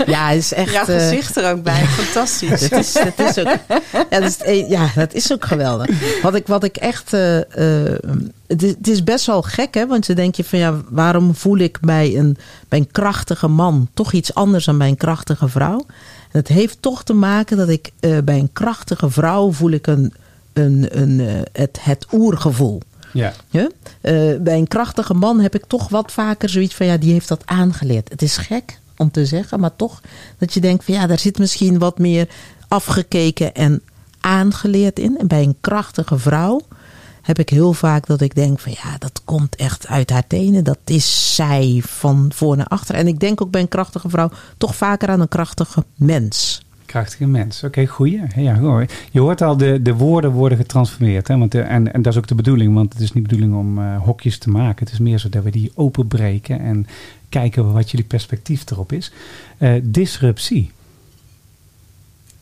[0.07, 0.73] het is echt.
[0.73, 2.69] Jouw eh, gezicht er ook bij, fantastisch.
[2.69, 3.57] Dat is, dat is ook,
[4.11, 5.91] ja, dat is, ja, dat is ook geweldig.
[6.23, 7.13] Wat ik, wat ik echt.
[7.13, 7.39] eh,
[7.85, 8.01] eh,
[8.47, 9.87] het, is, het is best wel gek, hè?
[9.87, 12.37] Want dan denk je van ja, waarom voel ik bij een,
[12.69, 15.85] bij een krachtige man toch iets anders dan bij een krachtige vrouw?
[16.33, 19.87] En het heeft toch te maken dat ik eh, bij een krachtige vrouw voel ik
[19.87, 20.13] een,
[20.53, 22.81] een, een, eh, het, het oergevoel.
[23.13, 23.33] ja.
[23.51, 23.69] Ja?
[24.01, 27.29] Eh, bij een krachtige man heb ik toch wat vaker zoiets van ja, die heeft
[27.29, 28.09] dat aangeleerd.
[28.09, 30.01] Het is gek om te zeggen, maar toch
[30.39, 32.29] dat je denkt van ja, daar zit misschien wat meer
[32.69, 33.83] afgekeken en
[34.21, 35.19] aangeleerd in.
[35.19, 36.61] En bij een krachtige vrouw
[37.23, 40.65] heb ik heel vaak dat ik denk van ja, dat komt echt uit haar tenen.
[40.65, 42.95] Dat is zij van voor naar achter.
[42.95, 46.65] En ik denk ook bij een krachtige vrouw toch vaker aan een krachtige mens.
[46.87, 47.63] Krachtige mens.
[47.65, 48.23] Oké, goeie.
[48.37, 48.87] Ja, hoor.
[49.11, 51.29] Je hoort al, de, de woorden worden getransformeerd.
[51.29, 51.39] Hè?
[51.39, 52.75] Want de, en, en dat is ook de bedoeling.
[52.75, 54.85] Want het is niet de bedoeling om eh, hokjes te maken.
[54.85, 56.61] Het is meer zo dat we die openbreken.
[56.61, 56.87] En
[57.39, 59.13] kijken wat jullie perspectief erop is.
[59.59, 60.71] Eh, disruptie.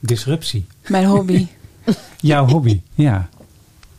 [0.01, 0.67] Disruptie.
[0.87, 1.47] Mijn hobby.
[2.21, 3.29] Jouw hobby, ja.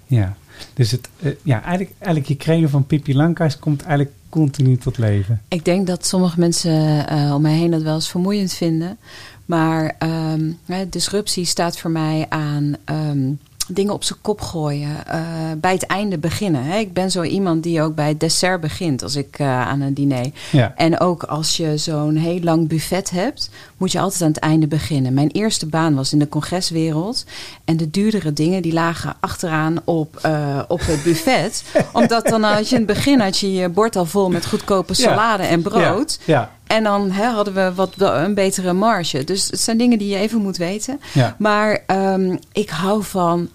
[0.07, 0.37] Ja.
[0.73, 4.97] Dus het, eh, ja, eigenlijk, eigenlijk je credo van Pippi Lankhuis komt eigenlijk continu tot
[4.97, 5.41] leven.
[5.47, 8.97] Ik denk dat sommige mensen eh, om mij heen dat wel eens vermoeiend vinden.
[9.45, 10.51] Maar ehm,
[10.89, 13.31] disruptie staat voor mij aan ehm,
[13.67, 15.07] dingen op zijn kop gooien.
[15.07, 15.21] eh,
[15.57, 16.63] bij het einde beginnen.
[16.63, 16.77] Hè.
[16.77, 19.93] Ik ben zo iemand die ook bij het dessert begint als ik eh, aan een
[19.93, 20.31] diner.
[20.51, 20.73] Ja.
[20.75, 24.67] En ook als je zo'n heel lang buffet hebt, moet je altijd aan het einde
[24.67, 25.13] beginnen.
[25.13, 27.25] Mijn eerste baan was in de congreswereld.
[27.65, 31.63] En de duurdere dingen die lagen achteraan op, eh, op het buffet.
[31.93, 34.93] Omdat dan had je in het begin had je je bord al vol met goedkope
[34.97, 35.09] Ja.
[35.09, 36.19] salade en brood.
[36.25, 36.51] Ja.
[36.67, 39.23] En dan hè, hadden we wat een betere marge.
[39.23, 40.99] Dus het zijn dingen die je even moet weten.
[41.13, 41.35] Ja.
[41.39, 43.49] Maar ehm, ik hou van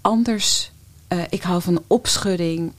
[0.00, 0.70] anders.
[1.08, 2.72] eh, ik hou van opschudding.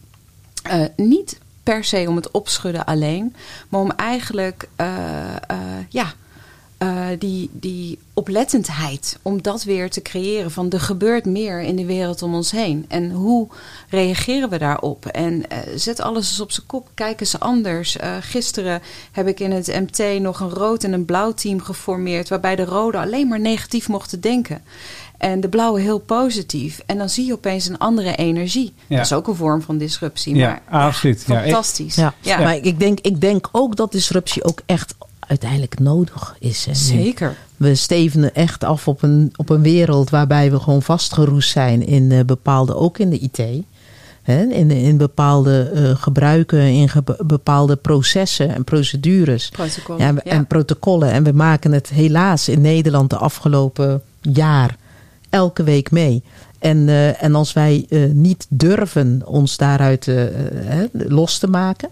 [0.64, 3.36] Eh, niet per se om het opschudden alleen,
[3.70, 4.88] maar om eigenlijk eh,
[5.90, 6.14] ja,
[6.80, 11.86] eh, die, die oplettendheid, om dat weer te creëren van er gebeurt meer in de
[11.86, 12.86] wereld om ons heen.
[12.88, 13.48] En hoe
[13.90, 15.06] reageren we daarop?
[15.06, 17.98] En eh, zet alles eens op zijn kop, kijk eens anders.
[17.98, 22.30] Eh, gisteren heb ik in het MT nog een rood en een blauw team geformeerd,
[22.30, 24.62] waarbij de rode alleen maar negatief mochten denken.
[25.18, 26.82] En de blauwe heel positief.
[26.86, 28.74] En dan zie je opeens een andere energie.
[28.88, 28.96] Ja.
[28.96, 30.36] Dat is ook een vorm van disruptie.
[30.36, 31.24] Ja, maar, absoluut.
[31.28, 31.96] Ja, ik- fantastisch.
[31.96, 32.14] Ja.
[32.22, 32.38] Ja.
[32.40, 34.96] Maar ik denk, ik denk ook dat disruptie ook echt
[35.30, 36.68] uiteindelijk nodig is.
[36.68, 37.36] En Zeker.
[37.58, 42.12] We stevenen echt af op een, op een wereld waarbij we gewoon vastgeroest zijn in
[42.12, 43.40] eh, bepaalde, ook in de IT.
[44.22, 49.50] Hè, in, in bepaalde eh, gebruiken, in ge- bepaalde processen en procedures.
[49.50, 50.02] Protocollen.
[50.16, 51.12] Ja, en protocollen.
[51.12, 54.76] En we maken het helaas in Nederland de afgelopen jaar
[55.30, 56.24] elke week mee.
[56.60, 60.08] En, eh, en als wij niet durven ons daaruit
[60.94, 61.90] los te maken.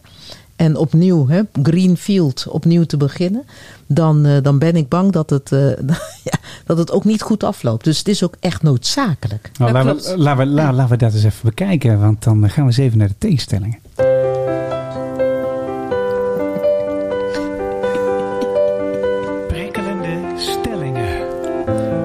[0.57, 3.43] En opnieuw, hè, greenfield, opnieuw te beginnen,
[3.87, 5.59] dan, eh, dan ben ik bang dat het, eh,
[6.31, 7.83] ja, dat het ook niet goed afloopt.
[7.83, 9.51] Dus het is ook echt noodzakelijk.
[9.57, 12.63] Nou, laten, we, laten, we, la- laten we dat eens even bekijken, want dan gaan
[12.63, 13.79] we eens even naar de tegenstellingen.
[19.47, 21.25] Prikkelende stellingen.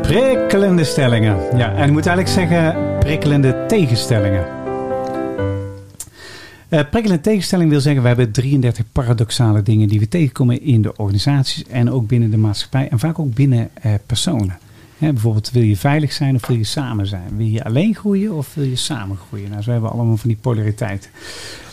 [0.02, 1.36] Prikkelende stellingen.
[1.56, 4.44] Ja, en ik moet eigenlijk zeggen prikkelende tegenstellingen.
[6.72, 10.96] Eh prikkelende tegenstelling wil zeggen, we hebben 33 paradoxale dingen die we tegenkomen in de
[10.96, 14.58] organisaties en ook binnen de maatschappij en vaak ook binnen eh, personen.
[14.98, 17.36] Hè, bijvoorbeeld, wil je veilig zijn of wil je samen zijn?
[17.36, 19.50] Wil je alleen groeien of wil je samen groeien?
[19.50, 21.10] Nou, zo hebben we allemaal van die polariteit.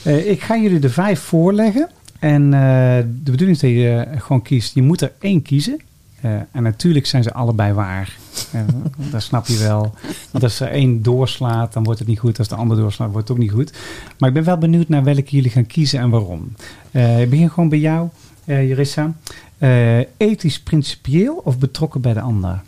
[0.03, 1.89] Eh, ik ga jullie de vijf voorleggen.
[2.19, 2.51] En
[3.23, 4.73] de bedoeling is dat je gewoon kiest.
[4.73, 5.79] Je moet er één kiezen.
[6.21, 8.17] Eh, en natuurlijk zijn ze allebei waar.
[8.51, 8.61] Eh,
[9.11, 9.93] dat snap je wel.
[10.31, 12.37] Want als er één doorslaat, dan wordt het niet goed.
[12.37, 13.73] Als de ander doorslaat, wordt het ook niet goed.
[14.17, 16.53] Maar ik ben wel benieuwd naar welke jullie gaan kiezen en waarom.
[16.91, 18.09] Eh, ik begin gewoon bij jou,
[18.45, 19.13] Jerissa.
[20.17, 22.61] Ethisch principieel of betrokken bij de ander?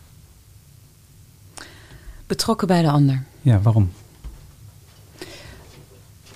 [2.27, 3.23] Betrokken bij de ander.
[3.41, 3.91] Ja, waarom?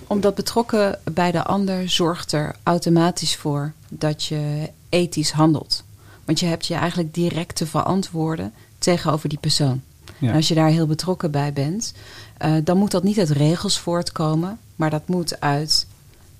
[0.07, 5.84] Omdat betrokken bij de ander zorgt er automatisch voor dat je ethisch handelt.
[6.26, 9.82] Want je hebt je eigenlijk direct te verantwoorden tegenover die persoon.
[10.17, 10.30] Ja.
[10.30, 11.93] En als je daar heel betrokken bij bent,
[12.38, 15.88] eh, dan moet dat niet uit regels voortkomen, maar dat moet uit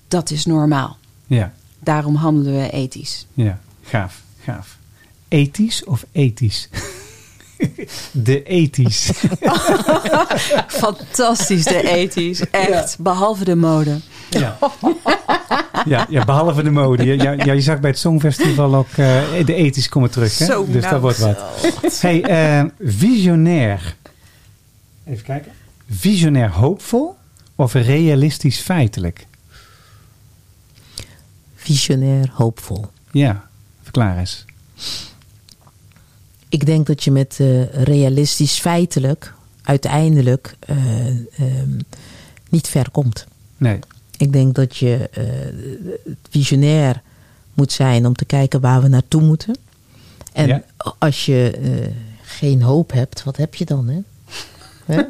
[0.08, 0.98] dat is normaal.
[1.28, 3.26] Ja, Daarom handelen we ethisch.
[3.34, 4.78] ja, gaaf, gaaf.
[5.28, 6.70] Ethisch of ethisch?
[8.12, 9.12] de ethisch.
[10.68, 12.50] Fantastisch, de ethisch.
[12.50, 14.00] Echt, behalve de mode.
[14.30, 14.58] Ja.
[15.86, 17.06] Ja, ja, behalve de mode.
[17.06, 20.38] Ja, ja, je zag bij het Songfestival ook eh, de ethisch komen terug.
[20.38, 20.46] Hè?
[20.46, 20.94] Zo, dus nou.
[20.94, 21.44] dat wordt wat.
[22.00, 23.96] Hey, eh, visionair.
[25.06, 25.52] Even kijken.
[25.90, 27.16] Visionair hoopvol
[27.56, 29.26] of realistisch feitelijk?
[31.56, 32.86] Visionair, hoopvol.
[33.12, 33.48] Ja,
[33.84, 34.46] verklaar eens.
[36.56, 40.78] Ik denk dat je met eh, realistisch feitelijk uiteindelijk eh,
[41.08, 41.80] ehm,
[42.50, 43.26] niet ver komt.
[43.58, 43.80] Nee,
[44.18, 45.24] Ik denk dat je eh,
[46.30, 47.02] visionair
[47.54, 49.58] moet zijn om te kijken waar we naartoe moeten.
[50.34, 50.64] En Ja.
[51.00, 51.60] als je
[52.22, 53.88] geen hoop hebt, wat heb je dan?
[53.88, 54.00] Hè?
[54.86, 55.02] Hè?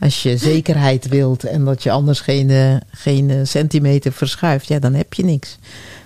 [0.00, 5.14] Als je zekerheid wilt en dat je anders geen, geen centimeter verschuift, ja, dan heb
[5.14, 5.58] je niks.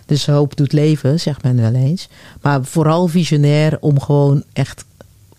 [0.06, 2.08] Dus hoop doet leven, zegt men wel eens.
[2.40, 4.84] Maar vooral visionair om gewoon echt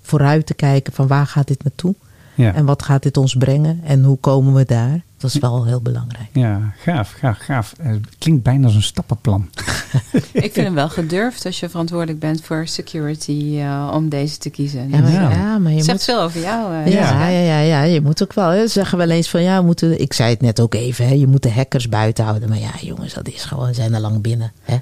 [0.01, 1.95] vooruit te kijken van waar gaat dit naartoe?
[2.35, 2.53] ja.
[2.53, 3.81] En wat gaat dit ons brengen?
[3.83, 5.01] En hoe komen we daar?
[5.23, 6.27] Dat is wel heel belangrijk.
[6.33, 7.73] Ja, gaaf, gaaf, gaaf.
[7.79, 9.49] Eh, Het klinkt bijna als een stappenplan.
[10.31, 14.49] Ik vind hem wel gedurfd als je verantwoordelijk bent voor security eh, om deze te
[14.49, 14.89] kiezen.
[14.89, 15.29] Ja, maar, Ja.
[15.29, 16.15] ja, maar je Het zegt moet...
[16.15, 16.73] veel over jou.
[16.75, 18.49] eh, Ja, ja, ja, ja, je moet ook wel.
[18.49, 20.01] Hè, zeggen wel eens van ja, we moeten.
[20.01, 22.49] Ik zei het net ook even, hè, je moet de hackers buiten houden.
[22.49, 24.51] Maar ja, jongens, dat is gewoon, zijn er lang binnen.
[24.63, 24.77] Hè.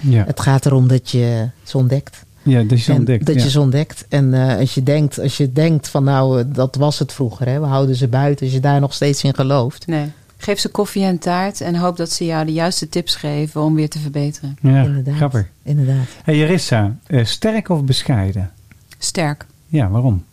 [0.00, 2.24] Ja, Het gaat erom dat je ze ontdekt.
[2.44, 3.26] Ja dat is En ontdekt.
[3.26, 3.42] dat ja.
[3.42, 4.04] je ze ontdekt.
[4.08, 7.46] En eh, als, je denkt, als je denkt van nou, eh, dat was het vroeger,
[7.46, 8.44] hè, we houden ze buiten.
[8.44, 9.86] Als je daar nog steeds in gelooft.
[9.86, 10.10] Nee.
[10.36, 13.74] Geef ze koffie en taart en hoop dat ze jou de juiste tips geven om
[13.74, 14.56] weer te verbeteren.
[14.60, 15.14] Ja, inderdaad.
[15.16, 15.46] grappig.
[15.62, 16.06] Inderdaad.
[16.24, 18.50] Hey, Jerissa, eh, sterk of bescheiden?
[18.98, 19.46] Sterk.
[19.66, 20.24] Ja, waarom?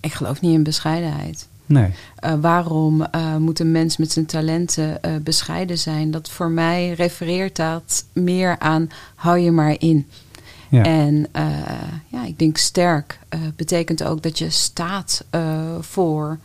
[0.00, 1.48] Ik geloof niet in bescheidenheid.
[1.66, 1.90] Nee.
[2.16, 6.10] Eh, waarom eh, moet een mens met zijn talenten eh, bescheiden zijn?
[6.10, 10.06] Dat voor mij refereert dat meer aan hou je maar in.
[10.74, 10.82] Ja.
[10.82, 11.44] En eh,
[12.08, 16.38] ja, ik denk sterk eh, betekent ook dat je staat eh, voor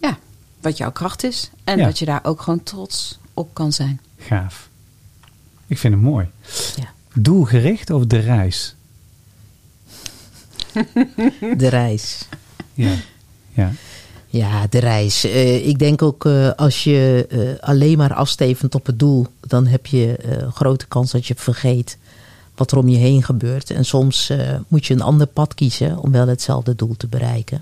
[0.00, 0.18] ja,
[0.60, 1.50] wat jouw kracht is.
[1.64, 1.84] En Ja.
[1.84, 4.00] dat je daar ook gewoon trots op kan zijn.
[4.18, 4.68] Gaaf.
[5.66, 6.28] Ik vind het mooi.
[6.76, 6.88] Ja.
[7.14, 8.74] Doelgericht of de reis?
[11.56, 12.28] De reis.
[12.74, 12.94] Ja.
[13.52, 13.72] Ja.
[14.28, 15.24] Ja, de reis.
[15.24, 19.66] Eh, ik denk ook eh, als je eh, alleen maar afstevend op het doel, dan
[19.66, 21.98] heb je eh, een grote kans dat je vergeet
[22.56, 23.70] wat er om je heen gebeurt.
[23.70, 27.60] En soms eh, moet je een ander pad kiezen om wel hetzelfde doel te bereiken.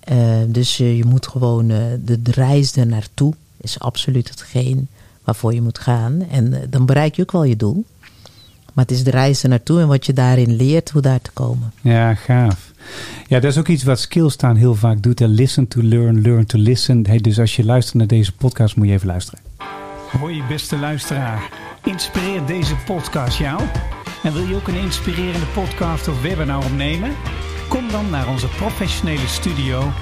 [0.00, 4.88] Eh, dus eh, je moet gewoon eh, de, de reis er naartoe is absoluut hetgeen
[5.24, 6.22] waarvoor je moet gaan.
[6.30, 7.84] En dan bereik je ook wel je doel.
[8.72, 11.30] Maar het is de reis er naartoe en wat je daarin leert hoe daar te
[11.30, 11.72] komen.
[11.80, 12.72] Ja, gaaf.
[13.26, 15.18] Ja, dat is ook iets wat Skillstaan heel vaak doet.
[15.18, 15.26] hè.
[15.26, 17.06] Listen to learn, learn to listen.
[17.06, 19.40] Hey, dus als je luistert naar deze podcast, moet je even luisteren.
[20.18, 21.50] Hoi beste luisteraar.
[21.84, 23.60] Inspireert deze podcast jou?
[24.22, 27.10] En wil je ook een inspirerende podcast of webinar opnemen?
[27.68, 29.92] Kom dan naar onze professionele studio.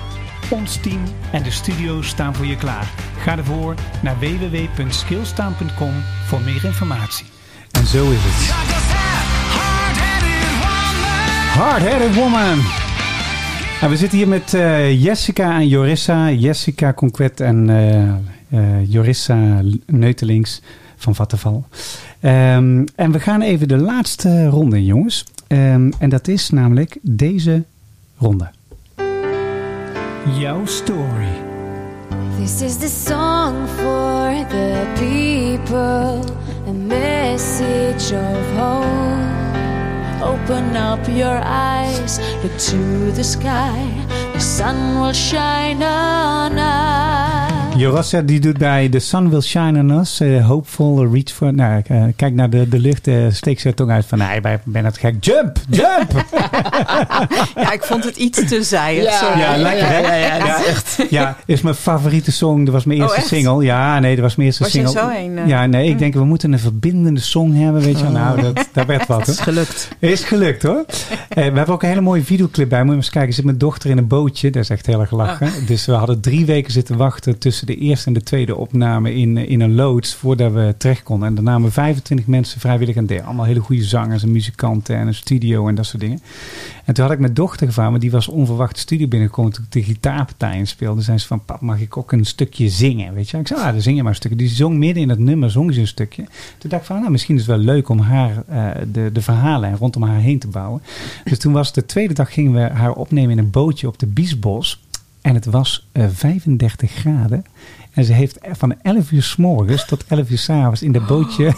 [0.50, 1.02] Ons team
[1.32, 2.92] en de studio staan voor je klaar.
[3.18, 5.92] Ga ervoor naar www.skillstaan.com
[6.26, 7.26] voor meer informatie.
[7.70, 8.50] En zo is het.
[11.58, 12.60] Hard-headed woman.
[13.80, 16.30] En we zitten hier met eh, Jessica en Jorissa.
[16.30, 17.70] Jessica Conquet en
[18.50, 20.62] eh, Jorissa Neutelings
[20.96, 21.66] van Vattenval.
[22.26, 25.24] Ehm, en we gaan even de laatste ronde in, jongens.
[25.46, 27.64] Ehm, en dat is namelijk deze
[28.18, 28.50] ronde.
[30.38, 31.28] Jouw story.
[32.38, 36.34] This is the song for the people,
[36.68, 39.14] a message of hope.
[40.22, 43.88] Open up your eyes, look to the sky,
[44.32, 47.35] the sun will shine on us.
[47.82, 51.54] Jorassa die doet bij The Sun Will Shine on Us, eh, Hopeful, Reach for...
[51.54, 54.18] Nou, eh, kijk naar de, de lucht, uh, steekt zijn tong uit van...
[54.18, 55.24] Nee, ik ben het gek.
[55.24, 55.58] Jump!
[55.70, 56.24] Jump!
[57.54, 59.04] Ja, ik vond het iets te zijig.
[59.04, 59.18] Ja.
[59.18, 59.38] sorry.
[59.38, 59.98] Ja, lekker hè?
[59.98, 61.10] Ja, ja, ja, dat is echt.
[61.10, 62.64] Ja, is mijn favoriete song.
[62.64, 63.28] Dat was mijn eerste Oh, echt?
[63.28, 63.64] single.
[63.64, 65.00] Ja, nee, dat was mijn eerste Was je single.
[65.00, 65.46] zo een, eh?
[65.46, 68.12] Ja, nee, ik denk we moeten een verbindende song hebben, weet je wel.
[68.12, 69.88] Nou, dat, dat werd wat Het is gelukt.
[69.98, 70.84] Is gelukt hoor.
[71.28, 72.80] Eh, we hebben ook een hele mooie videoclip bij.
[72.82, 73.34] Moet je eens kijken.
[73.34, 74.50] Zit mijn dochter in een bootje.
[74.50, 75.50] Dat is echt heel erg lachen.
[75.66, 79.36] Dus we hadden drie weken zitten wachten tussen de eerste en de tweede opname in,
[79.36, 81.28] eh, in een loods voordat we terecht konden.
[81.28, 83.22] En daar namen 25 mensen vrijwillig aan deel.
[83.22, 86.20] Allemaal hele goede zangers en muzikanten en een studio en dat soort dingen.
[86.84, 89.72] En toen had ik mijn dochter gevraagd, maar die was onverwacht studio binnengekomen toen ik
[89.72, 91.02] de gitaarpartij inspeelde.
[91.02, 93.14] zei ze van, pap, mag ik ook een stukje zingen?
[93.14, 93.38] Weet je?
[93.38, 94.36] Ik zei, ah, dan zing je maar een stukje.
[94.36, 96.24] Die zong midden in het nummer, zong ze een stukje.
[96.58, 99.22] Toen dacht ik van, nou, misschien is het wel leuk om haar eh, de, de
[99.22, 100.82] verhalen en rondom haar heen te bouwen.
[101.24, 104.06] Dus toen was de tweede dag gingen we haar opnemen in een bootje op de
[104.06, 104.80] Biesbos.
[105.26, 107.44] En het was eh, 35 graden.
[107.92, 111.06] En ze heeft van 11 uur s morgens tot 11 uur s avonds in dat
[111.06, 111.44] bootje.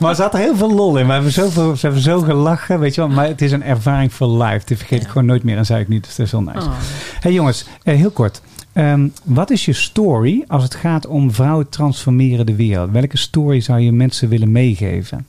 [0.00, 1.06] maar ze had er heel veel lol in.
[1.06, 3.10] We hebben, zoveel, ze hebben zo gelachen, weet je wel.
[3.10, 4.66] Maar het is een ervaring voor life.
[4.66, 6.04] Die vergeet ik gewoon nooit meer en zei ik niet.
[6.04, 6.66] Dus dat is wel nice.
[6.66, 6.74] Oh.
[7.20, 8.42] hey jongens, eh, heel kort.
[8.72, 12.90] Ehm, wat is je story als het gaat om vrouwen transformeren de wereld?
[12.90, 15.26] Welke story zou je mensen willen meegeven?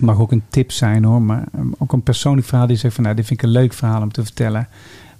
[0.00, 3.04] Mag ook een tip zijn hoor, maar ehm, ook een persoonlijk verhaal die zegt van
[3.04, 4.68] nou, dit vind ik een leuk verhaal om te vertellen.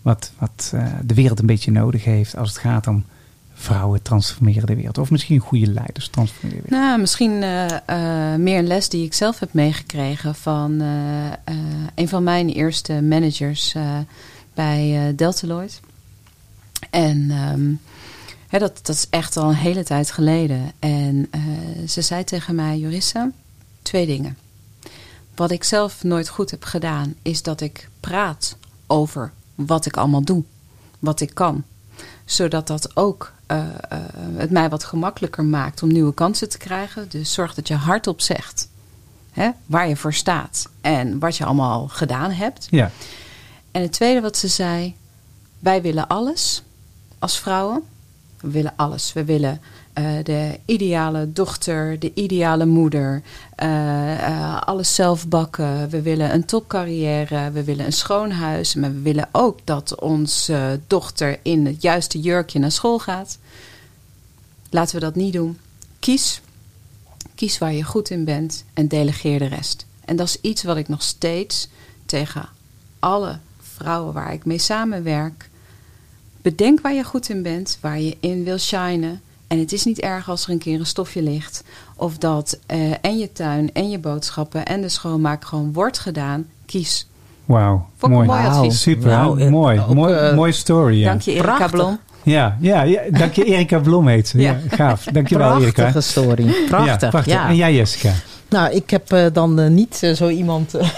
[0.02, 3.04] Wat, wat eh, de wereld een beetje nodig heeft als het gaat om
[3.54, 4.98] vrouwen transformeren de wereld.
[4.98, 6.88] Of misschien goede leiders transformeren de wereld.
[6.88, 10.80] Nou, misschien eh, eh, meer een les die ik zelf heb meegekregen van
[11.94, 13.74] een van mijn eerste managers
[14.54, 15.80] bij Deltaloid.
[16.90, 17.72] En ehm,
[18.48, 20.72] hè, dat, dat is echt al een hele tijd geleden.
[20.78, 21.30] En
[21.86, 23.30] ze zei tegen mij, Jorissa,
[23.82, 24.36] twee dingen.
[25.34, 28.56] Wat ik zelf nooit goed heb gedaan, is dat ik praat
[28.86, 30.42] over wat ik allemaal doe,
[30.98, 31.64] wat ik kan.
[32.24, 33.58] Zodat dat ook eh,
[33.88, 33.98] eh,
[34.36, 37.08] het mij wat gemakkelijker maakt om nieuwe kansen te krijgen.
[37.08, 38.68] Dus zorg dat je hardop zegt
[39.30, 42.66] hè, waar je voor staat en wat je allemaal gedaan hebt.
[42.70, 42.90] Ja,
[43.70, 44.94] En het tweede wat ze zei,
[45.58, 46.62] wij willen alles
[47.18, 47.82] als vrouwen.
[48.40, 49.12] We willen alles.
[49.12, 49.60] We willen
[50.22, 53.22] de ideale dochter, de ideale moeder,
[53.54, 55.88] eh, eh, alles zelf bakken.
[55.88, 58.74] We willen een topcarrière, we willen een schoon huis.
[58.74, 63.38] Maar we willen ook dat onze dochter in het juiste jurkje naar school gaat.
[64.70, 65.58] Laten we dat niet doen.
[65.98, 66.40] Kies.
[67.34, 69.86] Kies waar je goed in bent en delegeer de rest.
[70.04, 71.68] En dat is iets wat ik nog steeds
[72.06, 72.48] tegen
[72.98, 75.50] alle vrouwen waar ik mee samenwerk.
[76.42, 79.20] Bedenk waar je goed in bent, waar je in wil shinen.
[79.50, 81.64] En het is niet erg als er een keer een stofje ligt.
[81.96, 86.46] Of dat eh, en je tuin en je boodschappen en de schoonmaak gewoon wordt gedaan.
[86.66, 87.06] Kies.
[87.44, 87.86] wauw.
[88.00, 88.26] Mooi.
[88.26, 88.80] mooi advies.
[88.80, 89.10] Super,
[89.50, 89.80] mooi.
[89.80, 90.98] ook, mooi, eh, mooie story.
[90.98, 91.08] Ja.
[91.08, 91.70] Dank je Erika Prachtig.
[91.70, 91.98] Blom.
[92.22, 94.38] Ja, ja, ja, dank je Erika Blom heet ze.
[94.38, 94.58] Ja.
[94.70, 94.76] Ja.
[94.76, 95.04] gaaf.
[95.04, 95.72] Dankjewel Erika.
[95.72, 96.54] Prachtige story.
[96.68, 97.00] Prachtig.
[97.00, 97.32] Ja, prachtig.
[97.32, 97.48] ja.
[97.48, 98.12] En jij Jessica?
[98.48, 100.74] Nou, ik heb eh, dan niet zo iemand.
[100.74, 100.88] eh,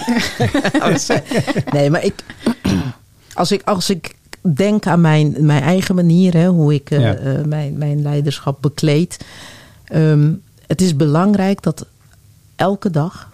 [1.09, 1.17] eh,
[1.73, 2.15] nee, maar ik,
[3.35, 3.63] als ik.
[3.65, 7.15] Als ik denk aan mijn, mijn eigen manier, hè, hoe ik eh, Ja.
[7.15, 9.19] eh, mijn, mijn leiderschap bekleed.
[9.85, 10.33] ehm,
[10.67, 11.87] het is belangrijk dat
[12.57, 13.31] elke dag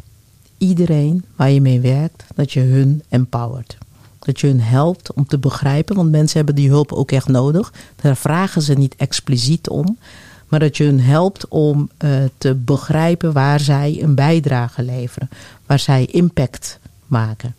[0.59, 3.79] iedereen waar je mee werkt, dat je hun empowert.
[4.19, 7.73] Dat je hun helpt om te begrijpen, want mensen hebben die hulp ook echt nodig.
[8.03, 9.99] Daar vragen ze niet expliciet om.
[10.49, 15.29] Maar dat je hun helpt om eh, te begrijpen waar zij een bijdrage leveren.
[15.67, 17.55] Waar zij impact maken.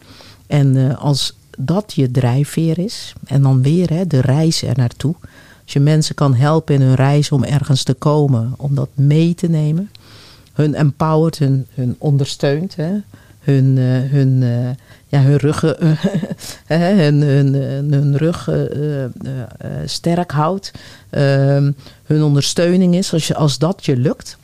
[0.47, 5.15] En als dat je drijfveer is, en dan weer hè, de reis er naartoe.
[5.63, 9.35] Als je mensen kan helpen in hun reis om ergens te komen, om dat mee
[9.35, 9.91] te nemen.
[10.53, 12.91] Hun empowert, hun, ondersteunt, hè,
[13.39, 14.69] hun, eh, hun, eh,
[15.07, 15.97] ja, hun rug, eh,
[17.03, 17.53] hun, hun,
[17.93, 18.49] hun, rug
[19.85, 20.71] sterk houdt.
[21.09, 21.71] Ehm,
[22.03, 23.13] hun ondersteuning is.
[23.13, 24.37] Als, je, als dat je lukt,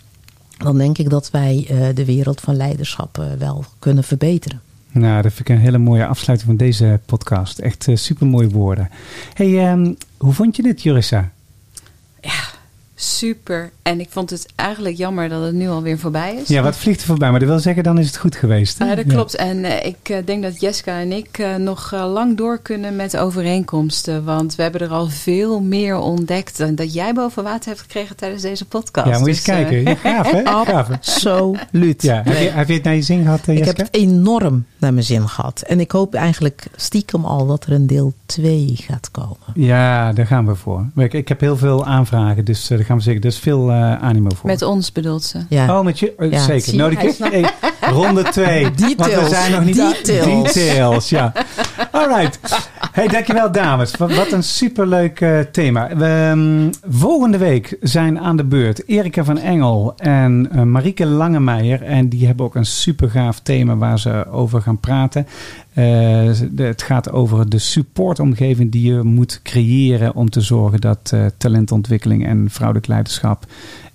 [0.57, 4.61] dan denk ik dat wij de wereld van leiderschap wel kunnen verbeteren.
[4.95, 7.59] Nou, dat vind ik een hele mooie afsluiting van deze podcast.
[7.59, 8.89] Echt super mooie woorden.
[9.33, 11.31] hey, ehm, hoe vond je dit, Jurissa?
[12.95, 13.71] Super.
[13.81, 16.47] En ik vond het eigenlijk jammer dat het nu alweer voorbij is.
[16.47, 17.29] Ja, wat vliegt er voorbij?
[17.31, 18.79] Maar dat wil zeggen, dan is het goed geweest.
[18.79, 18.85] hè?
[18.85, 19.13] Ja, dat Ja.
[19.13, 19.35] klopt.
[19.35, 23.17] En eh, ik eh, denk dat Jessica en ik eh, nog lang door kunnen met
[23.17, 24.23] overeenkomsten.
[24.23, 28.15] Want we hebben er al veel meer ontdekt dan dat jij boven water hebt gekregen
[28.15, 29.07] tijdens deze podcast.
[29.07, 29.83] Ja, moet je eens Dus, eh, kijken.
[29.83, 30.41] Ja, gaaf, hè?
[30.65, 30.89] Gaaf?
[30.89, 32.01] Absoluut.
[32.01, 32.49] Ja, heb, je, Nee.
[32.49, 35.29] heb je het naar je zin gehad, eh, Ik heb het enorm naar mijn zin
[35.29, 35.61] gehad.
[35.67, 39.37] En ik hoop eigenlijk stiekem al dat er een deel 2 gaat komen.
[39.53, 40.85] Ja, daar gaan we voor.
[40.95, 43.21] Ik, ik heb heel veel aanvragen, dus daar gaan we zeker.
[43.21, 44.49] Er is veel uh, animo voor.
[44.49, 45.39] Met ons bedoelt ze.
[45.49, 45.77] Ja.
[45.77, 46.13] Oh, met je?
[46.17, 46.39] Uh, Ja.
[46.39, 46.61] Zeker.
[46.63, 47.49] Zie, Nodig hey,
[47.81, 48.63] ronde twee.
[48.69, 49.29] Want we Details.
[49.29, 50.53] zijn nog niet Details.
[50.53, 51.33] Details, ja.
[51.91, 52.29] All
[52.91, 53.95] Hey, dankjewel dames.
[53.95, 55.95] Wat, wat een superleuk uh, thema.
[55.95, 61.81] We, um, volgende week zijn aan de beurt Erika van Engel en uh, Marieke Langemeijer.
[61.83, 65.27] En die hebben ook een super gaaf thema waar ze over gaan praten.
[65.75, 71.25] De, het gaat over de supportomgeving die je moet creëren om te zorgen dat uh,
[71.37, 73.45] talentontwikkeling en vrouwelijk leiderschap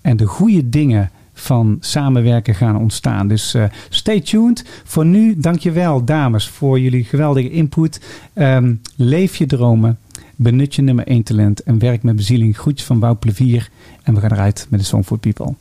[0.01, 3.29] en de goede dingen van samenwerken gaan ontstaan.
[3.29, 4.65] Dus uh, stay tuned.
[4.85, 8.01] Voor nu, dankjewel dames voor jullie geweldige input.
[8.35, 9.99] Um, leef je dromen,
[10.37, 12.59] benut je nummer 1 talent en werk met bezieling.
[12.59, 13.71] Groetjes van Wout Plevier
[14.03, 15.55] en we gaan eruit met de Song for People.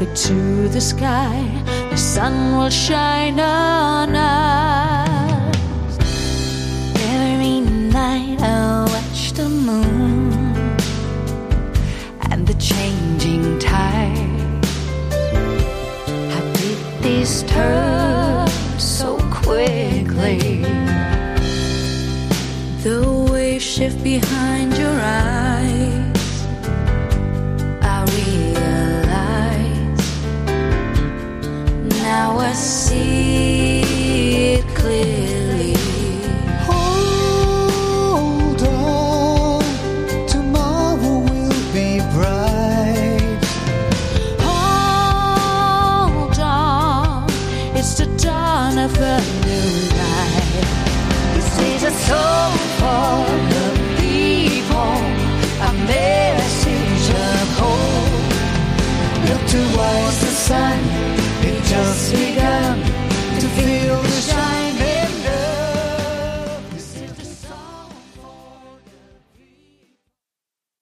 [0.00, 1.40] Look to the sky,
[1.90, 5.98] the sun will shine on us.
[6.96, 10.32] Every night I watch the moon
[12.30, 14.64] and the changing tide.
[16.32, 20.64] How did this turn so quickly?
[22.82, 24.33] The waves shift behind